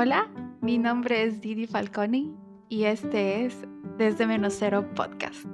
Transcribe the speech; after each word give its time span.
Hola, 0.00 0.30
mi 0.62 0.78
nombre 0.78 1.24
es 1.24 1.40
Didi 1.40 1.66
Falconi 1.66 2.32
y 2.68 2.84
este 2.84 3.44
es 3.44 3.56
Desde 3.98 4.28
Menos 4.28 4.54
Cero 4.56 4.88
Podcast. 4.94 5.48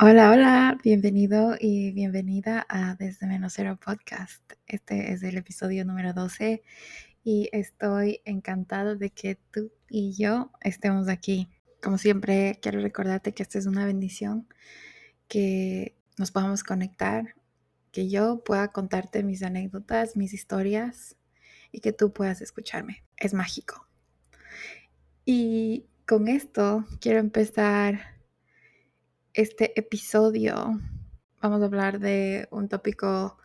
Hola, 0.00 0.30
hola, 0.30 0.78
bienvenido 0.82 1.56
y 1.60 1.92
bienvenida 1.92 2.64
a 2.70 2.94
Desde 2.94 3.26
Menos 3.26 3.52
Cero 3.54 3.78
Podcast. 3.84 4.42
Este 4.66 5.12
es 5.12 5.22
el 5.22 5.36
episodio 5.36 5.84
número 5.84 6.14
12 6.14 6.62
y 7.22 7.50
estoy 7.52 8.22
encantado 8.24 8.96
de 8.96 9.10
que 9.10 9.38
tú 9.52 9.70
y 9.90 10.14
yo 10.14 10.50
estemos 10.62 11.08
aquí. 11.08 11.50
Como 11.82 11.98
siempre, 11.98 12.58
quiero 12.62 12.80
recordarte 12.80 13.34
que 13.34 13.42
esta 13.42 13.58
es 13.58 13.66
una 13.66 13.84
bendición, 13.84 14.48
que 15.28 15.94
nos 16.16 16.30
podamos 16.30 16.64
conectar 16.64 17.34
que 17.92 18.08
yo 18.08 18.42
pueda 18.44 18.68
contarte 18.68 19.22
mis 19.22 19.42
anécdotas, 19.42 20.16
mis 20.16 20.32
historias 20.34 21.16
y 21.72 21.80
que 21.80 21.92
tú 21.92 22.12
puedas 22.12 22.40
escucharme. 22.40 23.04
Es 23.16 23.34
mágico. 23.34 23.86
Y 25.24 25.86
con 26.06 26.28
esto 26.28 26.86
quiero 27.00 27.18
empezar 27.18 28.18
este 29.34 29.78
episodio. 29.78 30.80
Vamos 31.40 31.62
a 31.62 31.66
hablar 31.66 32.00
de 32.00 32.48
un 32.50 32.68
tópico 32.68 33.38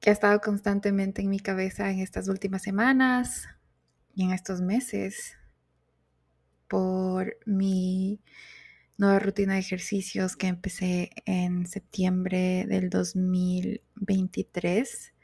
que 0.00 0.10
ha 0.10 0.12
estado 0.12 0.40
constantemente 0.40 1.22
en 1.22 1.30
mi 1.30 1.40
cabeza 1.40 1.90
en 1.90 2.00
estas 2.00 2.28
últimas 2.28 2.62
semanas 2.62 3.48
y 4.14 4.24
en 4.24 4.32
estos 4.32 4.60
meses 4.60 5.36
por 6.68 7.36
mi 7.46 8.20
nueva 8.98 9.20
rutina 9.20 9.54
de 9.54 9.60
ejercicios 9.60 10.36
que 10.36 10.48
empecé 10.48 11.12
en 11.24 11.66
septiembre 11.66 12.66
del 12.68 12.90
2023 12.90 15.14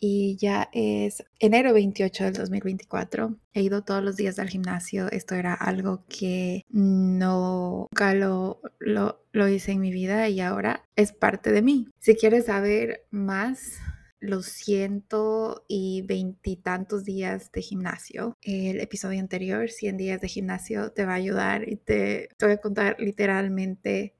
y 0.00 0.36
ya 0.36 0.68
es 0.72 1.24
enero 1.40 1.72
28 1.72 2.24
del 2.24 2.34
2024. 2.34 3.36
He 3.52 3.62
ido 3.62 3.82
todos 3.82 4.04
los 4.04 4.16
días 4.16 4.38
al 4.38 4.48
gimnasio. 4.48 5.10
Esto 5.10 5.34
era 5.34 5.54
algo 5.54 6.04
que 6.08 6.62
no 6.70 7.88
nunca 7.90 8.14
lo, 8.14 8.60
lo, 8.78 9.24
lo 9.32 9.48
hice 9.48 9.72
en 9.72 9.80
mi 9.80 9.90
vida 9.90 10.28
y 10.28 10.40
ahora 10.40 10.84
es 10.94 11.12
parte 11.12 11.50
de 11.50 11.62
mí. 11.62 11.88
Si 11.98 12.14
quieres 12.14 12.46
saber 12.46 13.06
más 13.10 13.80
los 14.20 14.46
ciento 14.46 15.64
y 15.68 16.02
veintitantos 16.02 17.04
días 17.04 17.52
de 17.52 17.62
gimnasio. 17.62 18.36
El 18.42 18.80
episodio 18.80 19.20
anterior, 19.20 19.70
100 19.70 19.96
días 19.96 20.20
de 20.20 20.28
gimnasio, 20.28 20.92
te 20.92 21.04
va 21.04 21.12
a 21.12 21.16
ayudar 21.16 21.68
y 21.68 21.76
te, 21.76 22.28
te 22.36 22.46
voy 22.46 22.54
a 22.54 22.60
contar 22.60 22.96
literalmente 22.98 24.14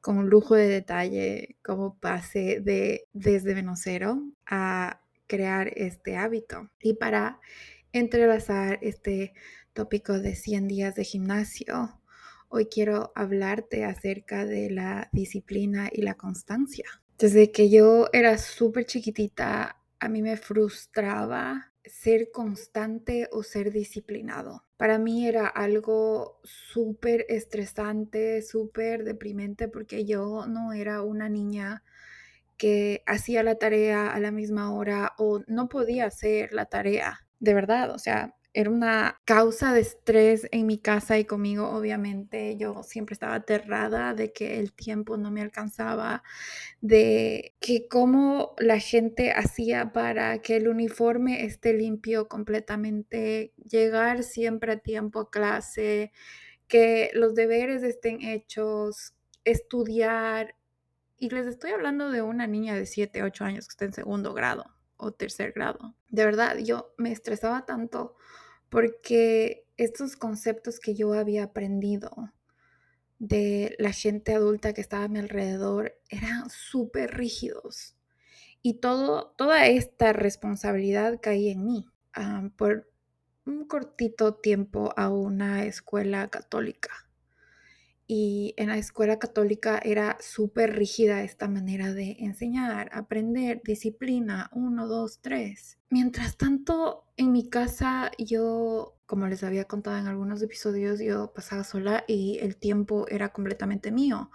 con 0.00 0.28
lujo 0.28 0.54
de 0.54 0.68
detalle 0.68 1.56
cómo 1.62 1.98
pasé 1.98 2.60
de 2.60 3.08
desde 3.12 3.54
menos 3.54 3.80
cero 3.82 4.22
a 4.46 5.00
crear 5.26 5.72
este 5.76 6.16
hábito. 6.16 6.70
Y 6.80 6.94
para 6.94 7.40
entrelazar 7.92 8.78
este 8.82 9.34
tópico 9.72 10.18
de 10.18 10.34
100 10.34 10.68
días 10.68 10.94
de 10.94 11.04
gimnasio, 11.04 12.00
hoy 12.48 12.66
quiero 12.66 13.12
hablarte 13.14 13.84
acerca 13.84 14.46
de 14.46 14.70
la 14.70 15.08
disciplina 15.12 15.90
y 15.92 16.02
la 16.02 16.14
constancia. 16.14 16.86
Desde 17.18 17.50
que 17.50 17.68
yo 17.68 18.06
era 18.12 18.38
súper 18.38 18.86
chiquitita, 18.86 19.76
a 19.98 20.08
mí 20.08 20.22
me 20.22 20.36
frustraba 20.36 21.72
ser 21.84 22.30
constante 22.30 23.28
o 23.32 23.42
ser 23.42 23.72
disciplinado. 23.72 24.64
Para 24.76 25.00
mí 25.00 25.26
era 25.26 25.48
algo 25.48 26.38
súper 26.44 27.26
estresante, 27.28 28.40
súper 28.42 29.02
deprimente, 29.02 29.66
porque 29.66 30.04
yo 30.04 30.46
no 30.46 30.72
era 30.72 31.02
una 31.02 31.28
niña 31.28 31.82
que 32.56 33.02
hacía 33.04 33.42
la 33.42 33.56
tarea 33.56 34.12
a 34.12 34.20
la 34.20 34.30
misma 34.30 34.72
hora 34.72 35.14
o 35.18 35.42
no 35.48 35.68
podía 35.68 36.06
hacer 36.06 36.52
la 36.52 36.66
tarea. 36.66 37.26
De 37.40 37.52
verdad, 37.52 37.90
o 37.90 37.98
sea, 37.98 38.36
era 38.54 38.70
una 38.70 39.20
causa 39.24 39.72
de 39.72 39.80
estrés 39.80 40.48
en 40.52 40.66
mi 40.66 40.78
casa 40.78 41.18
y 41.18 41.24
conmigo, 41.24 41.68
obviamente. 41.70 42.56
Yo 42.56 42.82
siempre 42.82 43.14
estaba 43.14 43.34
aterrada 43.34 44.14
de 44.14 44.32
que 44.32 44.58
el 44.58 44.72
tiempo 44.72 45.16
no 45.16 45.30
me 45.30 45.42
alcanzaba, 45.42 46.22
de 46.80 47.54
que 47.60 47.88
cómo 47.88 48.54
la 48.58 48.80
gente 48.80 49.32
hacía 49.32 49.92
para 49.92 50.40
que 50.42 50.56
el 50.56 50.68
uniforme 50.68 51.44
esté 51.44 51.74
limpio 51.74 52.28
completamente, 52.28 53.52
llegar 53.56 54.22
siempre 54.22 54.72
a 54.72 54.78
tiempo 54.78 55.20
a 55.20 55.30
clase, 55.30 56.12
que 56.68 57.10
los 57.14 57.34
deberes 57.34 57.82
estén 57.82 58.22
hechos, 58.22 59.14
estudiar. 59.44 60.54
Y 61.18 61.30
les 61.30 61.46
estoy 61.46 61.72
hablando 61.72 62.10
de 62.10 62.22
una 62.22 62.46
niña 62.46 62.74
de 62.76 62.86
7, 62.86 63.22
8 63.22 63.44
años 63.44 63.68
que 63.68 63.72
está 63.72 63.84
en 63.86 63.92
segundo 63.92 64.34
grado 64.34 64.77
o 64.98 65.12
tercer 65.12 65.52
grado. 65.52 65.94
De 66.10 66.24
verdad, 66.24 66.58
yo 66.58 66.92
me 66.98 67.10
estresaba 67.10 67.64
tanto 67.64 68.16
porque 68.68 69.64
estos 69.78 70.16
conceptos 70.16 70.80
que 70.80 70.94
yo 70.94 71.14
había 71.14 71.44
aprendido 71.44 72.32
de 73.18 73.74
la 73.78 73.92
gente 73.92 74.34
adulta 74.34 74.74
que 74.74 74.80
estaba 74.80 75.04
a 75.04 75.08
mi 75.08 75.18
alrededor 75.18 75.98
eran 76.10 76.50
súper 76.50 77.16
rígidos. 77.16 77.96
Y 78.60 78.74
todo, 78.74 79.34
toda 79.38 79.66
esta 79.66 80.12
responsabilidad 80.12 81.20
caía 81.22 81.52
en 81.52 81.64
mí 81.64 81.86
ah, 82.12 82.50
por 82.56 82.90
un 83.46 83.66
cortito 83.66 84.34
tiempo 84.34 84.92
a 84.96 85.08
una 85.08 85.64
escuela 85.64 86.28
católica 86.28 87.07
y 88.10 88.54
en 88.56 88.68
la 88.68 88.78
escuela 88.78 89.18
católica 89.18 89.78
era 89.84 90.16
súper 90.18 90.74
rígida 90.74 91.22
esta 91.22 91.46
manera 91.46 91.92
de 91.92 92.16
enseñar, 92.20 92.88
aprender, 92.94 93.60
disciplina, 93.62 94.48
uno, 94.54 94.88
dos, 94.88 95.20
tres. 95.20 95.78
Mientras 95.90 96.38
tanto, 96.38 97.04
en 97.18 97.32
mi 97.32 97.50
casa 97.50 98.10
yo, 98.16 98.96
como 99.04 99.26
les 99.26 99.44
había 99.44 99.66
contado 99.66 99.98
en 99.98 100.06
algunos 100.06 100.40
episodios, 100.40 101.00
yo 101.00 101.34
pasaba 101.34 101.64
sola 101.64 102.04
y 102.08 102.38
el 102.40 102.56
tiempo 102.56 103.06
era 103.08 103.28
completamente 103.28 103.92
mío. 103.92 104.30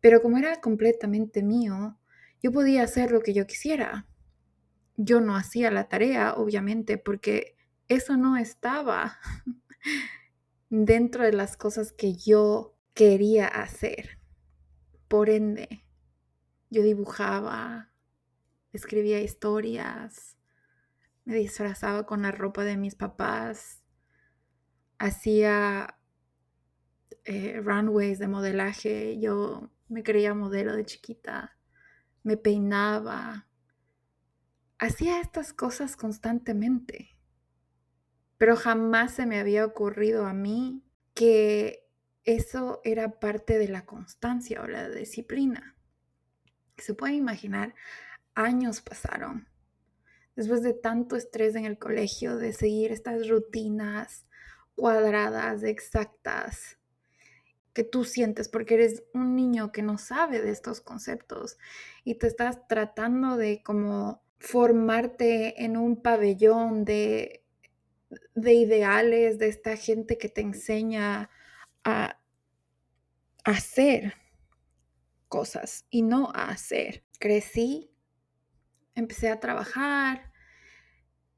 Pero 0.00 0.22
como 0.22 0.38
era 0.38 0.60
completamente 0.60 1.42
mío, 1.42 1.98
yo 2.40 2.52
podía 2.52 2.84
hacer 2.84 3.10
lo 3.10 3.22
que 3.22 3.34
yo 3.34 3.44
quisiera. 3.48 4.06
Yo 4.96 5.20
no 5.20 5.34
hacía 5.34 5.72
la 5.72 5.88
tarea, 5.88 6.34
obviamente, 6.34 6.96
porque 6.96 7.56
eso 7.88 8.16
no 8.16 8.36
estaba 8.36 9.18
dentro 10.70 11.24
de 11.24 11.32
las 11.32 11.56
cosas 11.56 11.90
que 11.90 12.14
yo 12.14 12.75
quería 12.96 13.46
hacer. 13.46 14.18
Por 15.06 15.28
ende, 15.28 15.84
yo 16.70 16.82
dibujaba, 16.82 17.92
escribía 18.72 19.20
historias, 19.20 20.38
me 21.26 21.34
disfrazaba 21.34 22.06
con 22.06 22.22
la 22.22 22.32
ropa 22.32 22.64
de 22.64 22.78
mis 22.78 22.94
papás, 22.94 23.82
hacía 24.98 25.98
eh, 27.24 27.60
runways 27.62 28.18
de 28.18 28.28
modelaje, 28.28 29.20
yo 29.20 29.70
me 29.88 30.02
creía 30.02 30.32
modelo 30.34 30.74
de 30.74 30.86
chiquita, 30.86 31.58
me 32.22 32.38
peinaba, 32.38 33.46
hacía 34.78 35.20
estas 35.20 35.52
cosas 35.52 35.96
constantemente, 35.96 37.18
pero 38.38 38.56
jamás 38.56 39.12
se 39.12 39.26
me 39.26 39.38
había 39.38 39.66
ocurrido 39.66 40.24
a 40.24 40.32
mí 40.32 40.82
que 41.12 41.85
eso 42.26 42.80
era 42.84 43.20
parte 43.20 43.56
de 43.56 43.68
la 43.68 43.86
constancia 43.86 44.60
o 44.60 44.66
la 44.66 44.90
disciplina. 44.90 45.76
Se 46.76 46.92
puede 46.92 47.14
imaginar, 47.14 47.74
años 48.34 48.82
pasaron. 48.82 49.48
Después 50.34 50.62
de 50.62 50.74
tanto 50.74 51.16
estrés 51.16 51.54
en 51.54 51.64
el 51.64 51.78
colegio, 51.78 52.36
de 52.36 52.52
seguir 52.52 52.92
estas 52.92 53.28
rutinas 53.28 54.26
cuadradas, 54.74 55.62
exactas, 55.62 56.78
que 57.72 57.84
tú 57.84 58.04
sientes 58.04 58.48
porque 58.48 58.74
eres 58.74 59.04
un 59.14 59.36
niño 59.36 59.70
que 59.70 59.82
no 59.82 59.96
sabe 59.96 60.40
de 60.40 60.50
estos 60.50 60.80
conceptos 60.80 61.58
y 62.04 62.16
te 62.16 62.26
estás 62.26 62.66
tratando 62.68 63.36
de 63.36 63.62
como 63.62 64.22
formarte 64.38 65.62
en 65.62 65.76
un 65.76 66.02
pabellón 66.02 66.84
de, 66.84 67.44
de 68.34 68.54
ideales, 68.54 69.38
de 69.38 69.48
esta 69.48 69.76
gente 69.76 70.18
que 70.18 70.28
te 70.28 70.40
enseña 70.40 71.30
a 71.86 72.20
hacer 73.44 74.14
cosas 75.28 75.86
y 75.88 76.02
no 76.02 76.30
a 76.34 76.48
hacer. 76.48 77.04
Crecí, 77.20 77.90
empecé 78.96 79.28
a 79.30 79.38
trabajar 79.38 80.32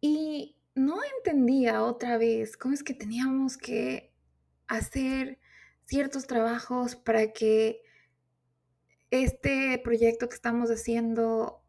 y 0.01 0.57
no 0.75 1.01
entendía 1.19 1.83
otra 1.83 2.17
vez 2.17 2.57
cómo 2.57 2.73
es 2.73 2.83
que 2.83 2.95
teníamos 2.95 3.59
que 3.59 4.15
hacer 4.69 5.39
ciertos 5.85 6.27
trabajos 6.27 6.97
para 6.97 7.33
que 7.33 7.83
este 9.11 9.79
proyecto 9.85 10.31
que 10.31 10.35
estamos 10.35 10.71
haciendo 10.71 11.63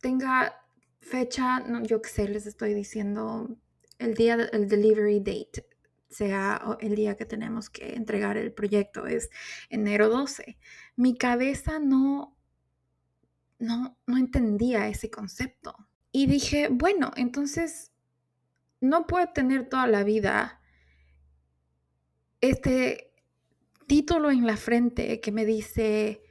tenga 0.00 0.64
fecha, 1.00 1.60
no, 1.60 1.82
yo 1.82 2.00
qué 2.00 2.08
sé, 2.08 2.28
les 2.28 2.46
estoy 2.46 2.72
diciendo 2.72 3.58
el 3.98 4.14
día 4.14 4.38
del 4.38 4.68
delivery 4.68 5.20
date 5.20 5.75
sea 6.16 6.62
el 6.80 6.94
día 6.94 7.16
que 7.16 7.26
tenemos 7.26 7.70
que 7.70 7.94
entregar 7.94 8.36
el 8.36 8.52
proyecto, 8.52 9.06
es 9.06 9.30
enero 9.68 10.08
12. 10.08 10.58
Mi 10.96 11.16
cabeza 11.16 11.78
no, 11.78 12.36
no, 13.58 13.98
no 14.06 14.16
entendía 14.16 14.88
ese 14.88 15.10
concepto. 15.10 15.76
Y 16.12 16.26
dije, 16.26 16.68
bueno, 16.70 17.12
entonces 17.16 17.92
no 18.80 19.06
puedo 19.06 19.28
tener 19.32 19.68
toda 19.68 19.86
la 19.86 20.04
vida 20.04 20.60
este 22.40 23.12
título 23.86 24.30
en 24.30 24.46
la 24.46 24.56
frente 24.56 25.20
que 25.20 25.32
me 25.32 25.44
dice 25.44 26.22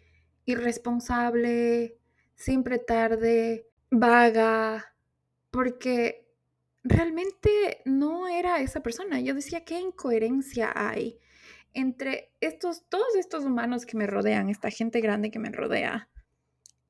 irresponsable, 0.46 1.98
siempre 2.36 2.80
tarde, 2.80 3.70
vaga, 3.90 4.96
porque 5.52 6.25
realmente 6.86 7.82
no 7.84 8.28
era 8.28 8.62
esa 8.62 8.82
persona. 8.82 9.20
Yo 9.20 9.34
decía, 9.34 9.66
¿qué 9.66 9.80
incoherencia 9.80 10.72
hay 10.74 11.18
entre 11.74 12.32
estos, 12.40 12.88
todos 12.88 13.16
estos 13.18 13.44
humanos 13.44 13.86
que 13.86 13.98
me 13.98 14.08
rodean, 14.08 14.50
esta 14.50 14.70
gente 14.70 15.02
grande 15.02 15.32
que 15.32 15.40
me 15.40 15.50
rodea, 15.50 16.08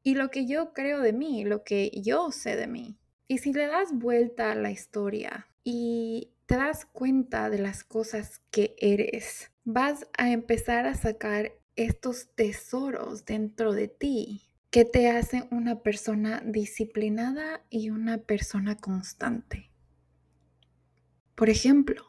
y 0.03 0.13
lo 0.13 0.29
que 0.29 0.45
yo 0.45 0.73
creo 0.73 0.99
de 0.99 1.13
mí, 1.13 1.45
lo 1.45 1.63
que 1.63 1.89
yo 2.03 2.31
sé 2.31 2.55
de 2.55 2.67
mí? 2.67 2.99
Y 3.27 3.39
si 3.39 3.53
le 3.53 3.65
das 3.65 3.97
vuelta 3.97 4.51
a 4.51 4.55
la 4.55 4.69
historia 4.69 5.47
y 5.63 6.29
te 6.45 6.57
das 6.57 6.85
cuenta 6.85 7.49
de 7.49 7.57
las 7.57 7.83
cosas 7.83 8.41
que 8.51 8.75
eres, 8.77 9.49
vas 9.63 10.07
a 10.17 10.29
empezar 10.29 10.85
a 10.85 10.93
sacar 10.93 11.53
estos 11.75 12.27
tesoros 12.35 13.25
dentro 13.25 13.73
de 13.73 13.87
ti 13.87 14.43
que 14.69 14.85
te 14.85 15.09
hacen 15.09 15.47
una 15.51 15.79
persona 15.79 16.43
disciplinada 16.45 17.61
y 17.69 17.89
una 17.89 18.19
persona 18.19 18.75
constante. 18.75 19.71
Por 21.35 21.49
ejemplo, 21.49 22.03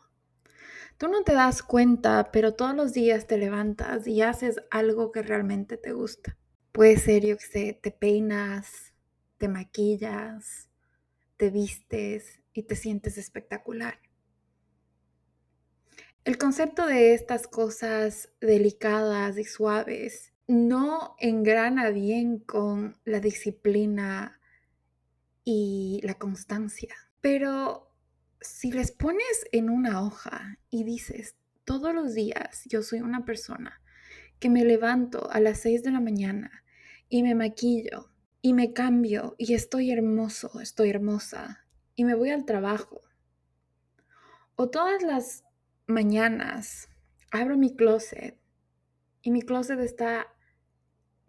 tú 0.98 1.08
no 1.08 1.22
te 1.22 1.32
das 1.34 1.62
cuenta, 1.62 2.30
pero 2.32 2.54
todos 2.54 2.74
los 2.74 2.92
días 2.92 3.26
te 3.26 3.38
levantas 3.38 4.06
y 4.06 4.22
haces 4.22 4.56
algo 4.70 5.10
que 5.12 5.22
realmente 5.22 5.76
te 5.76 5.92
gusta. 5.92 6.36
Puede 6.72 6.96
ser, 6.96 7.26
yo 7.26 7.36
que 7.36 7.44
sé, 7.44 7.78
te 7.82 7.90
peinas, 7.90 8.92
te 9.38 9.48
maquillas, 9.48 10.68
te 11.36 11.50
vistes 11.50 12.40
y 12.52 12.62
te 12.62 12.76
sientes 12.76 13.18
espectacular. 13.18 13.98
El 16.24 16.38
concepto 16.38 16.86
de 16.86 17.14
estas 17.14 17.46
cosas 17.46 18.30
delicadas 18.40 19.38
y 19.38 19.44
suaves 19.44 20.32
no 20.48 21.16
engrana 21.18 21.90
bien 21.90 22.38
con 22.38 22.96
la 23.04 23.20
disciplina 23.20 24.40
y 25.44 26.00
la 26.02 26.14
constancia. 26.14 26.94
Pero 27.20 27.85
si 28.40 28.70
les 28.70 28.92
pones 28.92 29.46
en 29.52 29.70
una 29.70 30.02
hoja 30.02 30.58
y 30.70 30.84
dices, 30.84 31.36
todos 31.64 31.94
los 31.94 32.14
días 32.14 32.62
yo 32.66 32.82
soy 32.82 33.00
una 33.00 33.24
persona 33.24 33.80
que 34.38 34.48
me 34.48 34.64
levanto 34.64 35.30
a 35.30 35.40
las 35.40 35.60
6 35.60 35.82
de 35.82 35.90
la 35.90 36.00
mañana 36.00 36.64
y 37.08 37.22
me 37.22 37.34
maquillo 37.34 38.10
y 38.42 38.52
me 38.52 38.72
cambio 38.72 39.34
y 39.38 39.54
estoy 39.54 39.90
hermoso, 39.90 40.60
estoy 40.60 40.90
hermosa 40.90 41.64
y 41.94 42.04
me 42.04 42.14
voy 42.14 42.30
al 42.30 42.44
trabajo. 42.44 43.00
O 44.54 44.70
todas 44.70 45.02
las 45.02 45.44
mañanas 45.86 46.88
abro 47.30 47.56
mi 47.56 47.74
closet 47.74 48.38
y 49.22 49.30
mi 49.30 49.42
closet 49.42 49.80
está 49.80 50.28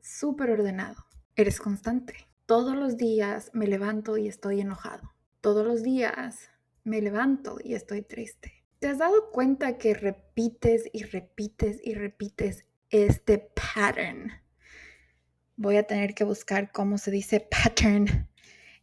súper 0.01 0.51
ordenado. 0.51 1.05
Eres 1.35 1.59
constante. 1.59 2.27
Todos 2.45 2.75
los 2.75 2.97
días 2.97 3.51
me 3.53 3.67
levanto 3.67 4.17
y 4.17 4.27
estoy 4.27 4.61
enojado. 4.61 5.13
Todos 5.41 5.65
los 5.65 5.83
días 5.83 6.49
me 6.87 7.01
levanto 7.01 7.57
y 7.63 7.75
estoy 7.75 8.01
triste. 8.01 8.63
¿Te 8.79 8.87
has 8.87 8.97
dado 8.97 9.29
cuenta 9.31 9.77
que 9.77 9.93
repites 9.93 10.89
y 10.93 11.03
repites 11.03 11.79
y 11.83 11.93
repites 11.93 12.65
este 12.89 13.37
pattern? 13.39 14.31
Voy 15.55 15.77
a 15.77 15.83
tener 15.83 16.13
que 16.13 16.23
buscar 16.23 16.71
cómo 16.71 16.97
se 16.97 17.11
dice 17.11 17.39
pattern 17.39 18.29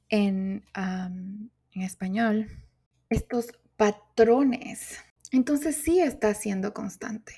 en, 0.08 0.64
en 0.74 1.82
español. 1.82 2.50
Estos 3.08 3.52
patrones 3.76 4.98
entonces 5.34 5.74
sí 5.76 6.00
estás 6.00 6.38
siendo 6.38 6.72
constante, 6.72 7.34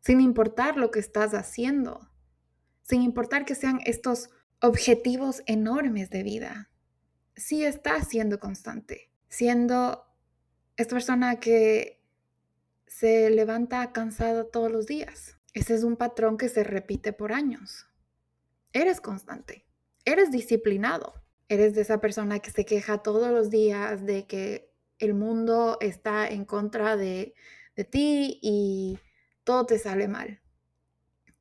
sin 0.00 0.22
importar 0.22 0.78
lo 0.78 0.90
que 0.90 1.00
estás 1.00 1.34
haciendo, 1.34 2.10
sin 2.82 3.02
importar 3.02 3.44
que 3.44 3.54
sean 3.54 3.80
estos 3.84 4.30
objetivos 4.62 5.42
enormes 5.44 6.08
de 6.08 6.22
vida. 6.22 6.70
Sí 7.36 7.62
estás 7.62 8.08
siendo 8.08 8.40
constante, 8.40 9.09
siendo 9.30 10.04
esta 10.76 10.96
persona 10.96 11.40
que 11.40 12.02
se 12.86 13.30
levanta 13.30 13.92
cansada 13.92 14.44
todos 14.50 14.70
los 14.70 14.86
días. 14.86 15.38
Ese 15.54 15.74
es 15.74 15.84
un 15.84 15.96
patrón 15.96 16.36
que 16.36 16.48
se 16.48 16.64
repite 16.64 17.12
por 17.12 17.32
años. 17.32 17.86
Eres 18.72 19.00
constante, 19.00 19.64
eres 20.04 20.30
disciplinado, 20.30 21.14
eres 21.48 21.74
de 21.74 21.80
esa 21.80 22.00
persona 22.00 22.40
que 22.40 22.50
se 22.50 22.64
queja 22.64 22.98
todos 22.98 23.30
los 23.30 23.50
días 23.50 24.04
de 24.04 24.26
que 24.26 24.70
el 24.98 25.14
mundo 25.14 25.78
está 25.80 26.28
en 26.28 26.44
contra 26.44 26.96
de, 26.96 27.34
ti 27.90 28.38
y 28.42 28.98
todo 29.42 29.64
te 29.64 29.78
sale 29.78 30.06
mal 30.06 30.42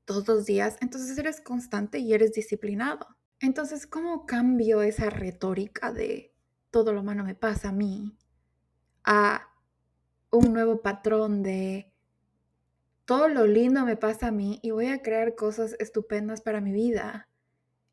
todos 0.05 0.25
los 0.27 0.45
días, 0.45 0.77
entonces 0.79 1.17
eres 1.17 1.41
constante 1.41 1.99
y 1.99 2.13
eres 2.13 2.31
disciplinado. 2.31 3.05
Entonces, 3.41 3.85
¿cómo 3.85 4.25
cambio 4.25 4.81
esa 4.81 5.09
retórica 5.09 5.91
de 5.91 6.33
todo 6.71 6.93
lo 6.93 7.03
malo 7.03 7.23
me 7.23 7.35
pasa 7.35 7.69
a 7.69 7.73
mí 7.73 8.17
a 9.03 9.49
un 10.31 10.53
nuevo 10.53 10.81
patrón 10.81 11.43
de 11.43 11.91
todo 13.05 13.27
lo 13.27 13.47
lindo 13.47 13.85
me 13.85 13.97
pasa 13.97 14.27
a 14.27 14.31
mí 14.31 14.59
y 14.61 14.71
voy 14.71 14.87
a 14.87 15.01
crear 15.01 15.35
cosas 15.35 15.75
estupendas 15.79 16.41
para 16.41 16.61
mi 16.61 16.71
vida 16.71 17.27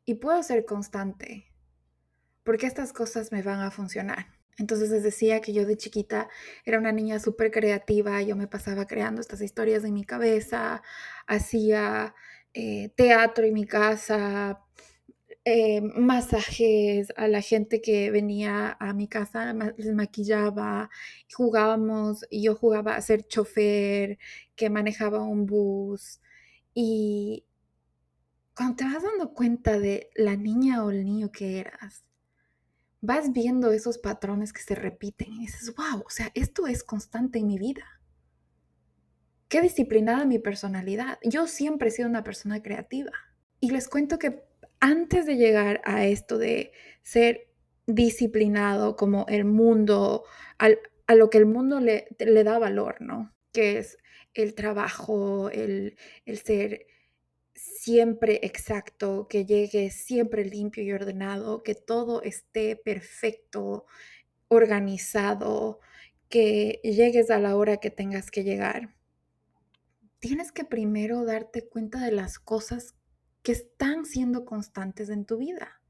y 0.05 0.15
puedo 0.15 0.41
ser 0.43 0.65
constante 0.65 1.51
porque 2.47 2.65
estas 2.65 2.93
cosas 2.93 3.33
me 3.33 3.41
van 3.41 3.59
a 3.59 3.71
funcionar? 3.71 4.27
Entonces 4.57 4.89
les 4.89 5.03
decía 5.03 5.41
que 5.41 5.51
yo 5.51 5.65
de 5.65 5.75
chiquita 5.75 6.29
era 6.63 6.79
una 6.79 6.93
niña 6.93 7.19
súper 7.19 7.51
creativa, 7.51 8.21
yo 8.21 8.37
me 8.37 8.47
pasaba 8.47 8.87
creando 8.87 9.19
estas 9.19 9.41
historias 9.41 9.83
en 9.83 9.93
mi 9.93 10.05
cabeza, 10.05 10.81
hacía 11.27 12.15
eh, 12.53 12.89
teatro 12.95 13.43
en 13.43 13.53
mi 13.53 13.65
casa, 13.65 14.61
eh, 15.49 15.81
masajes 15.81 17.13
a 17.15 17.29
la 17.29 17.39
gente 17.39 17.81
que 17.81 18.11
venía 18.11 18.75
a 18.81 18.91
mi 18.91 19.07
casa, 19.07 19.53
les 19.77 19.93
maquillaba, 19.93 20.89
jugábamos, 21.33 22.25
yo 22.29 22.53
jugaba 22.53 22.97
a 22.97 23.01
ser 23.01 23.25
chofer, 23.25 24.17
que 24.57 24.69
manejaba 24.69 25.23
un 25.23 25.45
bus. 25.45 26.19
Y 26.73 27.45
cuando 28.53 28.75
te 28.75 28.83
vas 28.83 29.01
dando 29.01 29.33
cuenta 29.33 29.79
de 29.79 30.09
la 30.15 30.35
niña 30.35 30.83
o 30.83 30.91
el 30.91 31.05
niño 31.05 31.31
que 31.31 31.59
eras, 31.59 32.03
vas 32.99 33.31
viendo 33.31 33.71
esos 33.71 33.99
patrones 33.99 34.51
que 34.51 34.63
se 34.63 34.75
repiten 34.75 35.31
y 35.31 35.39
dices, 35.45 35.73
wow, 35.77 36.03
o 36.05 36.09
sea, 36.09 36.29
esto 36.33 36.67
es 36.67 36.83
constante 36.83 37.39
en 37.39 37.47
mi 37.47 37.57
vida. 37.57 37.85
Qué 39.47 39.61
disciplinada 39.61 40.25
mi 40.25 40.39
personalidad. 40.39 41.19
Yo 41.23 41.47
siempre 41.47 41.87
he 41.87 41.91
sido 41.91 42.09
una 42.09 42.25
persona 42.25 42.61
creativa. 42.61 43.13
Y 43.61 43.71
les 43.71 43.87
cuento 43.87 44.19
que 44.19 44.46
antes 44.79 45.25
de 45.25 45.35
llegar 45.35 45.81
a 45.85 46.05
esto 46.05 46.37
de 46.37 46.71
ser 47.01 47.47
disciplinado 47.85 48.95
como 48.95 49.25
el 49.29 49.45
mundo, 49.45 50.23
a 50.59 51.15
lo 51.15 51.29
que 51.29 51.37
el 51.37 51.45
mundo 51.45 51.79
le, 51.79 52.07
le, 52.19 52.43
da 52.43 52.59
valor, 52.59 53.01
¿no? 53.01 53.33
Que 53.53 53.77
es 53.79 53.97
el 54.33 54.53
trabajo, 54.53 55.49
el, 55.49 55.97
el 56.25 56.37
ser 56.37 56.85
siempre 57.55 58.39
exacto, 58.43 59.27
que 59.27 59.45
llegue 59.45 59.89
siempre 59.89 60.45
limpio 60.45 60.83
y 60.83 60.91
ordenado, 60.91 61.63
que 61.63 61.75
todo 61.75 62.21
esté 62.21 62.75
perfecto, 62.75 63.85
organizado, 64.49 65.79
que 66.29 66.79
llegues 66.83 67.29
a 67.31 67.39
la 67.39 67.55
hora 67.55 67.77
que 67.77 67.89
tengas 67.89 68.29
que 68.31 68.43
llegar. 68.43 68.95
Tienes 70.19 70.51
que 70.51 70.65
primero 70.65 71.25
darte 71.25 71.67
cuenta 71.67 71.99
de 72.01 72.11
las 72.11 72.39
cosas 72.39 72.96
que 73.43 73.51
están 73.51 74.05
siendo 74.05 74.45
constantes 74.45 75.09
en 75.09 75.25
tu 75.25 75.37
vida. 75.37 75.81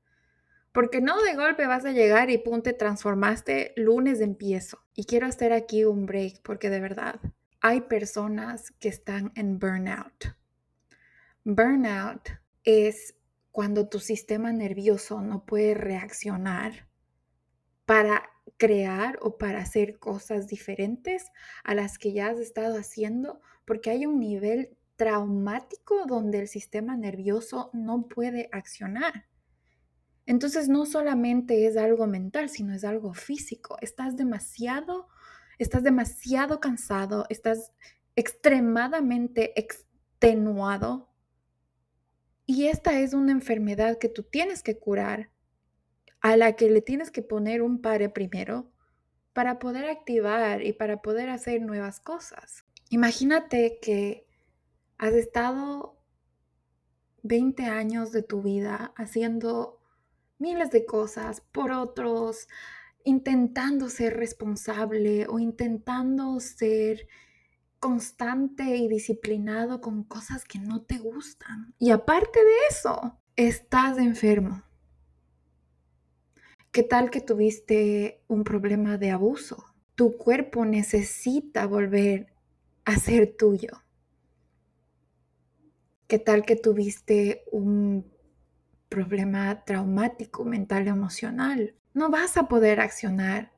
Porque 0.72 1.02
no 1.02 1.22
de 1.22 1.36
golpe 1.36 1.66
vas 1.66 1.86
a 1.86 1.92
llegar 1.92 2.30
y 2.30 2.38
pum, 2.38 2.62
te 2.62 2.74
transformaste, 2.74 3.74
lunes 3.76 4.22
empiezo. 4.22 4.84
Y 4.94 5.06
quiero 5.06 5.26
hacer 5.26 5.54
aquí 5.54 5.86
un 5.86 6.06
break 6.06 6.42
porque 6.44 6.70
de 6.70 6.80
verdad 6.80 7.20
hay 7.62 7.82
personas 7.82 8.72
que 8.80 8.90
están 8.90 9.32
en 9.36 9.58
burnout 9.58 10.38
Burnout 11.50 12.30
es 12.66 13.16
cuando 13.52 13.88
tu 13.88 14.00
sistema 14.00 14.52
nervioso 14.52 15.22
no 15.22 15.46
puede 15.46 15.74
reaccionar 15.76 16.90
para 17.86 18.30
crear 18.58 19.18
o 19.22 19.38
para 19.38 19.60
hacer 19.60 19.98
cosas 19.98 20.48
diferentes 20.48 21.32
a 21.64 21.74
las 21.74 21.98
que 21.98 22.12
ya 22.12 22.28
has 22.28 22.40
estado 22.40 22.78
haciendo, 22.78 23.42
porque 23.64 23.90
hay 23.90 24.06
un 24.06 24.20
nivel 24.20 24.77
traumático 24.98 26.06
donde 26.06 26.40
el 26.40 26.48
sistema 26.48 26.98
nervioso 26.98 27.70
no 27.74 28.08
puede 28.08 28.50
accionar. 28.52 29.28
Entonces 30.26 30.68
no 30.68 30.86
solamente 30.86 31.66
es 31.68 31.78
algo 31.78 32.06
mental, 32.06 32.50
sino 32.50 32.74
es 32.74 32.84
algo 32.84 33.14
físico. 33.14 33.78
Estás 33.80 34.18
demasiado, 34.18 35.08
estás 35.58 35.84
demasiado 35.84 36.60
cansado, 36.60 37.26
estás 37.30 37.72
extremadamente 38.18 39.58
extenuado 39.58 41.08
y 42.46 42.68
esta 42.68 43.00
es 43.00 43.14
una 43.14 43.32
enfermedad 43.32 43.98
que 44.00 44.10
tú 44.10 44.24
tienes 44.24 44.64
que 44.64 44.80
curar, 44.80 45.30
a 46.22 46.36
la 46.36 46.56
que 46.56 46.70
le 46.70 46.82
tienes 46.82 47.12
que 47.12 47.22
poner 47.22 47.62
un 47.62 47.82
pare 47.82 48.10
primero 48.10 48.72
para 49.34 49.60
poder 49.60 49.86
activar 49.86 50.64
y 50.64 50.74
para 50.74 51.02
poder 51.02 51.30
hacer 51.30 51.62
nuevas 51.62 52.00
cosas. 52.00 52.66
Imagínate 52.90 53.80
que 53.82 54.27
has 54.98 55.14
estado 55.14 55.98
20 57.24 57.66
años 57.66 58.12
de 58.12 58.24
tu 58.24 58.42
vida 58.42 58.94
haciendo 58.96 59.80
miles 60.40 60.72
de 60.72 60.86
cosas 60.86 61.42
por 61.52 61.72
otros, 61.72 62.48
intentando 63.04 63.90
ser 63.90 64.18
responsable 64.18 65.28
o 65.28 65.40
intentando 65.40 66.40
ser 66.40 67.08
constante 67.80 68.76
y 68.76 68.88
disciplinado 68.88 69.82
con 69.82 70.04
cosas 70.04 70.46
que 70.46 70.60
no 70.60 70.82
te 70.82 70.98
gustan. 70.98 71.74
Y 71.78 71.92
aparte 71.92 72.40
de 72.44 72.56
eso, 72.70 73.20
estás 73.36 73.98
enfermo. 73.98 74.64
¿Qué 76.72 76.84
tal 76.84 77.10
que 77.10 77.22
tuviste 77.22 78.24
un 78.28 78.44
problema 78.44 78.98
de 78.98 79.12
abuso? 79.12 79.66
Tu 79.96 80.18
cuerpo 80.18 80.66
necesita 80.66 81.66
volver 81.66 82.28
a 82.86 82.98
ser 82.98 83.36
tuyo. 83.36 83.84
¿Qué 86.08 86.20
tal 86.20 86.46
que 86.46 86.56
tuviste 86.56 87.44
un 87.52 88.10
problema 88.88 89.66
traumático 89.66 90.46
mental 90.46 90.88
emocional? 90.88 91.76
No 91.94 92.10
vas 92.10 92.38
a 92.38 92.48
poder 92.48 92.80
accionar 92.80 93.52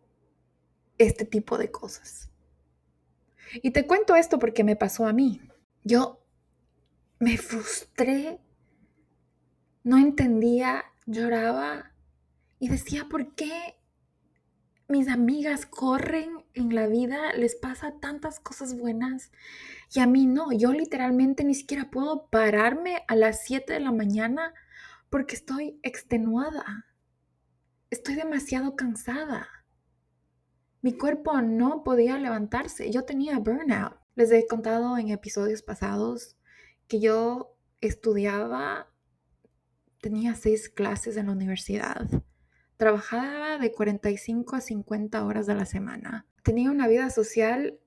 este 0.98 1.26
tipo 1.26 1.60
de 1.60 1.70
cosas. 1.70 2.32
Y 3.62 3.72
te 3.72 3.86
cuento 3.86 4.16
esto 4.16 4.40
porque 4.40 4.64
me 4.64 4.76
pasó 4.76 5.06
a 5.06 5.14
mí. 5.14 5.42
Yo 5.84 6.26
me 7.20 7.38
frustré, 7.38 8.40
no 9.84 9.98
entendía, 9.98 10.86
lloraba 11.06 11.92
y 12.60 12.70
decía, 12.70 13.06
¿por 13.10 13.36
qué 13.36 13.79
mis 14.90 15.08
amigas 15.08 15.66
corren 15.66 16.44
en 16.56 16.74
la 16.74 16.88
vida, 16.88 17.32
les 17.34 17.56
pasa 17.56 18.00
tantas 18.00 18.40
cosas 18.40 18.78
buenas 18.78 19.32
y 19.94 20.00
a 20.00 20.08
mí 20.08 20.26
no? 20.26 20.52
Yo 20.52 20.74
literalmente 20.74 21.44
ni 21.44 21.54
siquiera 21.54 21.90
puedo 21.92 22.28
pararme 22.30 23.04
a 23.08 23.16
las 23.16 23.44
7 23.44 23.72
de 23.72 23.80
la 23.80 23.92
mañana 23.92 24.54
porque 25.10 25.36
estoy 25.36 25.80
extenuada. 25.84 26.88
Estoy 27.92 28.16
demasiado 28.16 28.76
cansada. 28.76 29.48
Mi 30.82 30.98
cuerpo 30.98 31.40
no 31.42 31.84
podía 31.84 32.18
levantarse. 32.18 32.92
Yo 32.92 33.04
tenía 33.04 33.40
burnout. 33.40 34.00
Les 34.16 34.32
he 34.32 34.48
contado 34.48 34.98
en 34.98 35.10
episodios 35.10 35.62
pasados 35.62 36.36
que 36.88 37.00
yo 37.00 37.56
estudiaba, 37.80 38.92
tenía 40.02 40.36
seis 40.36 40.70
clases 40.70 41.16
en 41.18 41.28
la 41.28 41.34
universidad, 41.34 42.08
trabajaba 42.80 43.58
de 43.58 43.74
45 43.74 44.56
a 44.56 44.62
50 44.62 45.26
horas 45.26 45.50
a 45.50 45.54
la 45.54 45.66
semana, 45.66 46.26
tenía 46.44 46.72
una 46.72 46.88
vida 46.88 47.10
social 47.10 47.78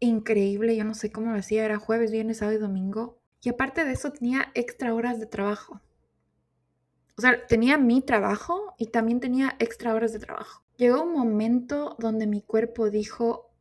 increíble, 0.00 0.74
yo 0.74 0.82
no 0.82 0.94
sé 0.94 1.12
cómo 1.12 1.30
lo 1.30 1.38
hacía, 1.38 1.64
era 1.64 1.78
jueves, 1.78 2.10
viernes, 2.10 2.38
sábado 2.38 2.58
y 2.58 2.60
domingo, 2.60 3.20
y 3.42 3.50
aparte 3.50 3.84
de 3.84 3.92
eso 3.92 4.10
tenía 4.10 4.50
extra 4.54 4.92
horas 4.92 5.20
de 5.20 5.26
trabajo. 5.26 5.80
O 7.16 7.20
sea, 7.20 7.46
tenía 7.46 7.78
mi 7.78 8.02
trabajo 8.02 8.74
y 8.76 8.86
también 8.86 9.20
tenía 9.20 9.54
extra 9.60 9.94
horas 9.94 10.12
de 10.12 10.18
trabajo. 10.18 10.64
Llegó 10.76 11.04
un 11.04 11.12
momento 11.12 11.94
donde 12.00 12.26
mi 12.26 12.42
cuerpo 12.42 12.90
dijo, 12.90 13.52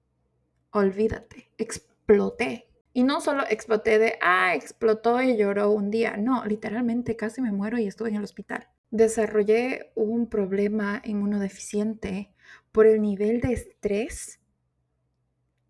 olvídate, 0.71 1.51
exploté. 1.59 2.67
Y 2.93 3.03
no 3.03 3.21
solo 3.21 3.43
exploté 3.47 3.99
de, 3.99 4.17
ah, 4.23 4.55
explotó 4.55 5.21
y 5.21 5.37
lloró 5.37 5.69
un 5.69 5.91
día. 5.91 6.17
No, 6.17 6.43
literalmente 6.45 7.15
casi 7.15 7.41
me 7.41 7.51
muero 7.51 7.77
y 7.77 7.85
estuve 7.85 8.09
en 8.09 8.15
el 8.15 8.23
hospital. 8.23 8.67
Desarrollé 8.91 9.91
un 9.95 10.27
problema 10.27 11.01
inmunodeficiente 11.05 12.33
por 12.71 12.85
el 12.85 13.01
nivel 13.01 13.41
de 13.41 13.53
estrés 13.53 14.39